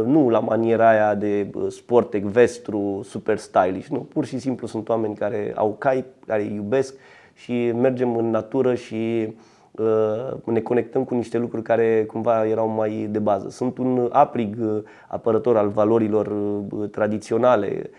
nu 0.05 0.29
la 0.29 0.39
maniera 0.39 0.89
aia 0.89 1.15
de 1.15 1.51
sport 1.69 2.15
vestru, 2.15 3.01
super 3.05 3.39
stylish, 3.39 3.87
nu, 3.87 3.99
pur 3.99 4.25
și 4.25 4.39
simplu 4.39 4.67
sunt 4.67 4.89
oameni 4.89 5.15
care 5.15 5.53
au 5.55 5.77
cai, 5.79 6.05
care 6.27 6.43
îi 6.43 6.55
iubesc 6.55 6.95
și 7.35 7.73
mergem 7.73 8.17
în 8.17 8.31
natură 8.31 8.75
și 8.75 9.33
ne 10.45 10.61
conectăm 10.61 11.05
cu 11.05 11.15
niște 11.15 11.39
lucruri 11.39 11.63
care 11.63 12.05
cumva 12.05 12.47
erau 12.47 12.69
mai 12.69 13.09
de 13.11 13.19
bază. 13.19 13.51
Sunt 13.51 13.79
un 13.79 14.09
aprig 14.13 14.57
apărător 15.09 15.57
al 15.57 15.69
valorilor 15.69 16.33
tradiționale, 16.91 17.91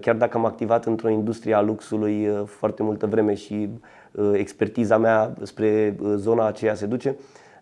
chiar 0.00 0.16
dacă 0.16 0.36
am 0.36 0.44
activat 0.44 0.84
într-o 0.86 1.08
industrie 1.08 1.54
a 1.54 1.60
luxului 1.60 2.28
foarte 2.46 2.82
multă 2.82 3.06
vreme 3.06 3.34
și 3.34 3.68
Uh, 4.12 4.30
expertiza 4.34 4.98
mea 4.98 5.32
spre 5.42 5.96
uh, 6.00 6.12
zona 6.16 6.46
aceea 6.46 6.74
se 6.74 6.86
duce, 6.86 7.16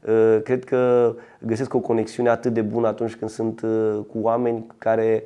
uh, 0.09 0.43
cred 0.43 0.65
că 0.65 1.15
găsesc 1.41 1.75
o 1.75 1.79
conexiune 1.79 2.29
atât 2.29 2.53
de 2.53 2.61
bună 2.61 2.87
atunci 2.87 3.17
când 3.17 3.31
sunt 3.31 3.61
cu 4.13 4.19
oameni 4.21 4.67
care 4.79 5.25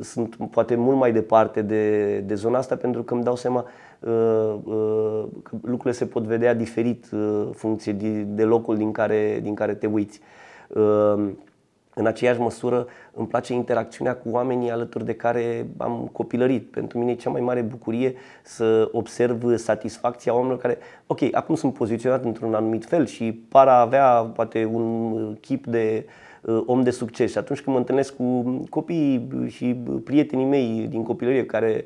sunt 0.00 0.36
poate 0.50 0.74
mult 0.74 0.96
mai 0.96 1.12
departe 1.12 1.62
de, 1.62 2.18
de 2.18 2.34
zona 2.34 2.58
asta 2.58 2.76
pentru 2.76 3.02
că 3.02 3.14
îmi 3.14 3.22
dau 3.22 3.36
seama 3.36 3.62
că 3.62 3.68
lucrurile 5.50 5.92
se 5.92 6.06
pot 6.06 6.22
vedea 6.22 6.54
diferit 6.54 7.06
funcție 7.52 7.92
de, 7.92 8.08
de 8.08 8.44
locul 8.44 8.76
din 8.76 8.92
care, 8.92 9.40
din 9.42 9.54
care 9.54 9.74
te 9.74 9.86
uiți. 9.86 10.20
În 11.98 12.06
aceeași 12.06 12.40
măsură 12.40 12.86
îmi 13.14 13.26
place 13.26 13.52
interacțiunea 13.52 14.16
cu 14.16 14.28
oamenii 14.30 14.70
alături 14.70 15.04
de 15.04 15.14
care 15.14 15.66
am 15.76 16.08
copilărit. 16.12 16.70
Pentru 16.70 16.98
mine 16.98 17.10
e 17.10 17.14
cea 17.14 17.30
mai 17.30 17.40
mare 17.40 17.60
bucurie 17.60 18.14
să 18.42 18.88
observ 18.92 19.56
satisfacția 19.56 20.32
oamenilor 20.32 20.60
care, 20.60 20.78
ok, 21.06 21.18
acum 21.30 21.54
sunt 21.54 21.74
poziționat 21.74 22.24
într-un 22.24 22.54
anumit 22.54 22.84
fel 22.84 23.06
și 23.06 23.32
par 23.48 23.68
a 23.68 23.80
avea 23.80 24.06
poate 24.34 24.64
un 24.72 25.34
chip 25.40 25.66
de 25.66 26.06
uh, 26.42 26.62
om 26.66 26.82
de 26.82 26.90
succes. 26.90 27.30
Și 27.30 27.38
atunci 27.38 27.60
când 27.60 27.74
mă 27.74 27.80
întâlnesc 27.80 28.16
cu 28.16 28.44
copiii 28.70 29.28
și 29.48 29.76
prietenii 30.04 30.46
mei 30.46 30.86
din 30.90 31.02
copilărie 31.02 31.46
care 31.46 31.84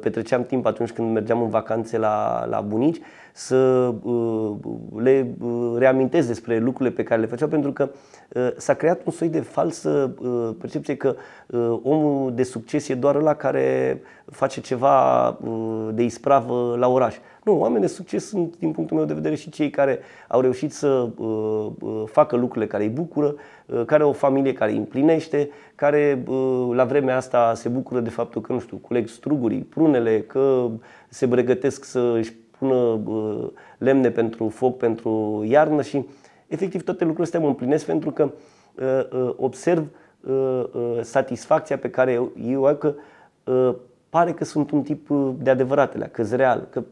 petreceam 0.00 0.44
timp 0.44 0.66
atunci 0.66 0.90
când 0.90 1.12
mergeam 1.12 1.42
în 1.42 1.48
vacanțe 1.48 1.98
la, 1.98 2.46
la 2.48 2.60
bunici, 2.60 3.00
să 3.32 3.94
uh, 4.02 4.52
le 4.96 5.34
uh, 5.40 5.74
reamintesc 5.78 6.26
despre 6.26 6.58
lucrurile 6.58 6.94
pe 6.94 7.02
care 7.02 7.20
le 7.20 7.26
făceau, 7.26 7.48
pentru 7.48 7.72
că 7.72 7.90
uh, 8.28 8.48
s-a 8.56 8.74
creat 8.74 9.00
un 9.04 9.12
soi 9.12 9.28
de 9.28 9.40
falsă 9.40 10.14
percepție 10.58 10.96
că 10.96 11.16
omul 11.82 12.34
de 12.34 12.42
succes 12.42 12.88
e 12.88 12.94
doar 12.94 13.14
ăla 13.14 13.34
care 13.34 14.00
face 14.30 14.60
ceva 14.60 15.38
de 15.92 16.02
ispravă 16.02 16.76
la 16.78 16.88
oraș. 16.88 17.16
Nu, 17.44 17.58
oameni 17.58 17.80
de 17.80 17.86
succes 17.86 18.28
sunt, 18.28 18.56
din 18.58 18.70
punctul 18.70 18.96
meu 18.96 19.06
de 19.06 19.14
vedere, 19.14 19.34
și 19.34 19.50
cei 19.50 19.70
care 19.70 19.98
au 20.28 20.40
reușit 20.40 20.72
să 20.72 21.08
facă 22.06 22.36
lucrurile 22.36 22.66
care 22.66 22.82
îi 22.82 22.88
bucură, 22.88 23.34
care 23.86 24.02
au 24.02 24.08
o 24.08 24.12
familie 24.12 24.52
care 24.52 24.70
îi 24.70 24.76
împlinește, 24.76 25.50
care 25.80 26.22
la 26.72 26.84
vremea 26.84 27.16
asta 27.16 27.54
se 27.54 27.68
bucură 27.68 28.00
de 28.00 28.10
faptul 28.10 28.40
că, 28.40 28.52
nu 28.52 28.60
știu, 28.60 28.76
culeg 28.76 29.08
strugurii, 29.08 29.60
prunele, 29.60 30.20
că 30.20 30.68
se 31.08 31.28
pregătesc 31.28 31.84
să 31.84 32.12
își 32.16 32.32
pună 32.58 33.00
lemne 33.78 34.10
pentru 34.10 34.48
foc, 34.48 34.76
pentru 34.76 35.42
iarnă 35.48 35.82
și 35.82 36.06
efectiv 36.46 36.82
toate 36.82 37.04
lucrurile 37.04 37.24
astea 37.24 37.40
mă 37.40 37.46
împlinesc 37.46 37.84
pentru 37.84 38.10
că 38.10 38.30
uh, 38.74 39.20
uh, 39.20 39.34
observ 39.36 39.86
uh, 40.20 40.64
satisfacția 41.00 41.78
pe 41.78 41.90
care 41.90 42.20
eu 42.46 42.64
au 42.64 42.74
că 42.74 42.94
pare 44.08 44.32
că 44.32 44.44
sunt 44.44 44.70
un 44.70 44.82
tip 44.82 45.08
de 45.38 45.50
adevăratele, 45.50 46.06
că 46.06 46.22
real, 46.22 46.66
că 46.70 46.82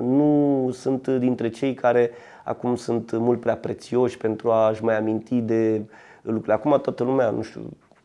nu 0.00 0.68
sunt 0.72 1.08
dintre 1.08 1.48
cei 1.48 1.74
care 1.74 2.10
acum 2.44 2.76
sunt 2.76 3.16
mult 3.16 3.40
prea 3.40 3.56
prețioși 3.56 4.16
pentru 4.16 4.50
a-și 4.50 4.84
mai 4.84 4.96
aminti 4.96 5.40
de 5.40 5.82
lucrurile. 6.22 6.54
Acum 6.54 6.80
toată 6.82 7.04
lumea, 7.04 7.30
nu 7.30 7.42
știu, 7.42 7.60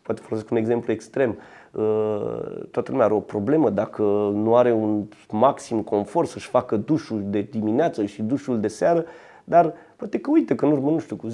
poate 0.10 0.22
folosesc 0.28 0.52
un 0.52 0.58
exemplu 0.58 0.92
extrem, 0.92 1.38
Uh, 1.72 2.66
toată 2.72 2.92
lumea 2.92 3.06
are 3.06 3.14
o 3.14 3.20
problemă 3.20 3.70
dacă 3.70 4.02
nu 4.34 4.56
are 4.56 4.72
un 4.72 5.04
maxim 5.32 5.82
confort 5.82 6.28
să-și 6.28 6.48
facă 6.48 6.76
dușul 6.76 7.22
de 7.26 7.48
dimineață 7.52 8.06
și 8.06 8.22
dușul 8.22 8.60
de 8.60 8.68
seară, 8.68 9.06
dar 9.44 9.74
poate 9.96 10.20
că 10.20 10.30
uite 10.30 10.56
că 10.56 10.66
în 10.66 10.72
urmă, 10.72 10.90
nu 10.90 11.00
știu, 11.00 11.16
cu 11.16 11.28
10-15 11.28 11.34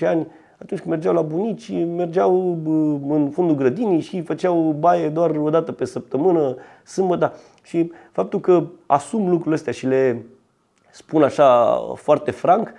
ani, 0.00 0.26
atunci 0.58 0.80
când 0.80 0.86
mergeau 0.86 1.14
la 1.14 1.22
bunici, 1.22 1.70
mergeau 1.96 2.58
uh, 2.64 3.00
în 3.08 3.30
fundul 3.30 3.56
grădinii 3.56 4.00
și 4.00 4.22
făceau 4.22 4.76
baie 4.78 5.08
doar 5.08 5.30
o 5.36 5.50
dată 5.50 5.72
pe 5.72 5.84
săptămână, 5.84 6.56
sâmbătă. 6.84 7.20
Da. 7.20 7.32
Și 7.62 7.92
faptul 8.12 8.40
că 8.40 8.64
asum 8.86 9.28
lucrurile 9.28 9.54
astea 9.54 9.72
și 9.72 9.86
le 9.86 10.24
spun 10.90 11.22
așa 11.22 11.76
foarte 11.94 12.30
franc, 12.30 12.72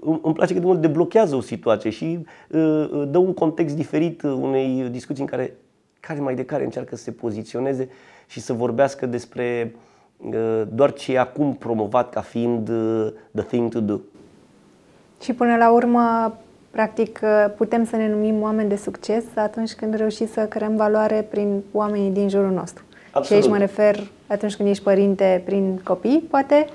îmi 0.00 0.34
place 0.34 0.52
că 0.54 0.60
de 0.60 0.66
mult 0.66 0.80
deblochează 0.80 1.36
o 1.36 1.40
situație 1.40 1.90
și 1.90 2.18
dă 3.08 3.18
un 3.18 3.34
context 3.34 3.76
diferit 3.76 4.22
unei 4.22 4.88
discuții 4.90 5.22
în 5.22 5.28
care 5.28 5.56
care 6.00 6.20
mai 6.20 6.34
de 6.34 6.44
care 6.44 6.64
încearcă 6.64 6.96
să 6.96 7.02
se 7.02 7.10
poziționeze 7.10 7.88
și 8.26 8.40
să 8.40 8.52
vorbească 8.52 9.06
despre 9.06 9.74
doar 10.74 10.92
ce 10.92 11.12
e 11.12 11.18
acum 11.18 11.54
promovat 11.54 12.10
ca 12.10 12.20
fiind 12.20 12.70
the 13.34 13.42
thing 13.46 13.70
to 13.70 13.80
do. 13.80 13.98
Și 15.20 15.32
până 15.32 15.56
la 15.56 15.72
urmă, 15.72 16.36
practic, 16.70 17.20
putem 17.56 17.84
să 17.84 17.96
ne 17.96 18.08
numim 18.08 18.42
oameni 18.42 18.68
de 18.68 18.76
succes 18.76 19.24
atunci 19.34 19.72
când 19.72 19.94
reușim 19.94 20.26
să 20.26 20.46
creăm 20.46 20.76
valoare 20.76 21.26
prin 21.30 21.62
oamenii 21.72 22.10
din 22.10 22.28
jurul 22.28 22.50
nostru. 22.50 22.84
Absolut. 23.12 23.26
Și 23.26 23.32
aici 23.32 23.58
mă 23.58 23.58
refer 23.58 24.06
atunci 24.26 24.56
când 24.56 24.68
ești 24.68 24.82
părinte 24.82 25.42
prin 25.44 25.80
copii, 25.84 26.26
poate, 26.30 26.66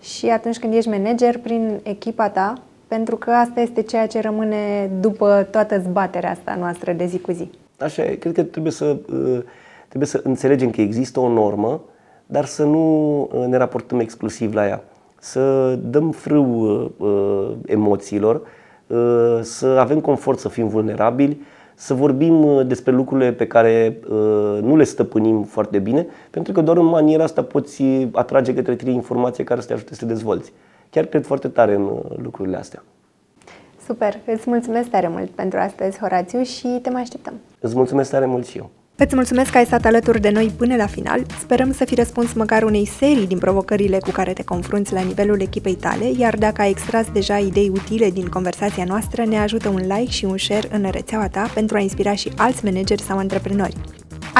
și 0.00 0.26
atunci 0.26 0.58
când 0.58 0.74
ești 0.74 0.88
manager 0.88 1.38
prin 1.38 1.80
echipa 1.82 2.28
ta, 2.28 2.52
pentru 2.88 3.16
că 3.16 3.30
asta 3.30 3.60
este 3.60 3.82
ceea 3.82 4.06
ce 4.06 4.20
rămâne 4.20 4.90
după 5.00 5.48
toată 5.50 5.78
zbaterea 5.78 6.30
asta 6.30 6.56
noastră 6.58 6.92
de 6.92 7.06
zi 7.06 7.18
cu 7.18 7.32
zi. 7.32 7.50
Așa 7.78 8.04
e, 8.04 8.14
cred 8.14 8.32
că 8.32 8.42
trebuie 8.42 8.72
să, 8.72 8.96
uh, 9.12 9.42
trebuie 9.86 10.08
să 10.08 10.20
înțelegem 10.24 10.70
că 10.70 10.80
există 10.80 11.20
o 11.20 11.28
normă, 11.28 11.80
dar 12.26 12.44
să 12.44 12.64
nu 12.64 13.20
uh, 13.20 13.46
ne 13.46 13.56
raportăm 13.56 14.00
exclusiv 14.00 14.54
la 14.54 14.66
ea. 14.66 14.82
Să 15.18 15.74
dăm 15.82 16.10
frâu 16.10 16.60
uh, 16.96 17.50
emoțiilor, 17.66 18.42
să 19.40 19.66
avem 19.66 20.00
confort 20.00 20.38
să 20.38 20.48
fim 20.48 20.68
vulnerabili, 20.68 21.40
să 21.80 21.94
vorbim 21.94 22.44
uh, 22.44 22.66
despre 22.66 22.92
lucrurile 22.92 23.32
pe 23.32 23.46
care 23.46 23.98
uh, 24.08 24.58
nu 24.62 24.76
le 24.76 24.84
stăpânim 24.84 25.42
foarte 25.42 25.78
bine, 25.78 26.06
pentru 26.30 26.52
că 26.52 26.60
doar 26.60 26.76
în 26.76 26.84
maniera 26.84 27.22
asta 27.22 27.42
poți 27.42 27.82
atrage 28.12 28.54
către 28.54 28.76
tine 28.76 28.90
informație 28.90 29.44
care 29.44 29.60
să 29.60 29.66
te 29.66 29.72
ajute 29.72 29.94
să 29.94 30.00
te 30.00 30.06
dezvolți. 30.06 30.52
Chiar 30.98 31.06
cred 31.06 31.26
foarte 31.26 31.48
tare 31.48 31.74
în 31.74 31.82
uh, 31.82 32.00
lucrurile 32.22 32.56
astea. 32.56 32.82
Super! 33.86 34.18
Îți 34.26 34.42
mulțumesc 34.46 34.88
tare 34.88 35.08
mult 35.08 35.30
pentru 35.30 35.58
astăzi, 35.58 35.98
Horațiu, 35.98 36.42
și 36.42 36.78
te 36.82 36.90
mai 36.90 37.00
așteptăm. 37.00 37.34
Îți 37.60 37.74
mulțumesc 37.74 38.10
tare 38.10 38.26
mult 38.26 38.46
și 38.46 38.58
eu. 38.58 38.70
Îți 38.96 39.14
mulțumesc 39.14 39.50
că 39.50 39.58
ai 39.58 39.64
stat 39.64 39.84
alături 39.84 40.20
de 40.20 40.30
noi 40.30 40.52
până 40.56 40.76
la 40.76 40.86
final. 40.86 41.20
Sperăm 41.40 41.72
să 41.72 41.84
fi 41.84 41.94
răspuns 41.94 42.32
măcar 42.32 42.62
unei 42.62 42.86
serii 42.86 43.26
din 43.26 43.38
provocările 43.38 43.98
cu 43.98 44.10
care 44.10 44.32
te 44.32 44.44
confrunți 44.44 44.92
la 44.92 45.00
nivelul 45.00 45.40
echipei 45.40 45.74
tale, 45.74 46.10
iar 46.18 46.36
dacă 46.36 46.60
ai 46.60 46.70
extras 46.70 47.06
deja 47.12 47.36
idei 47.38 47.68
utile 47.68 48.10
din 48.10 48.28
conversația 48.28 48.84
noastră, 48.84 49.24
ne 49.24 49.38
ajută 49.38 49.68
un 49.68 49.80
like 49.86 50.10
și 50.10 50.24
un 50.24 50.36
share 50.36 50.68
în 50.70 50.90
rețeaua 50.90 51.28
ta 51.28 51.50
pentru 51.54 51.76
a 51.76 51.80
inspira 51.80 52.14
și 52.14 52.32
alți 52.36 52.64
manageri 52.64 53.02
sau 53.02 53.18
antreprenori. 53.18 53.76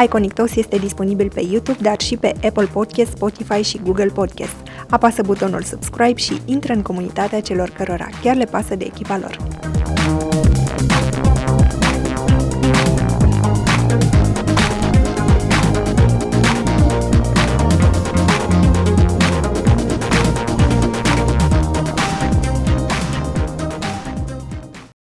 iConnectos 0.05 0.57
este 0.57 0.77
disponibil 0.77 1.31
pe 1.35 1.41
YouTube, 1.51 1.79
dar 1.83 2.01
și 2.01 2.17
pe 2.17 2.33
Apple 2.43 2.69
Podcast, 2.73 3.11
Spotify 3.11 3.63
și 3.63 3.81
Google 3.85 4.11
Podcast. 4.15 4.68
Apasă 4.91 5.23
butonul 5.23 5.63
subscribe 5.63 6.21
și 6.21 6.41
intră 6.45 6.73
în 6.73 6.83
comunitatea 6.83 7.41
celor 7.41 7.71
cărora 7.71 8.09
chiar 8.23 8.37
le 8.37 8.45
pasă 8.45 8.77
de 8.77 8.85
echipa 8.85 9.19
lor. 9.19 9.37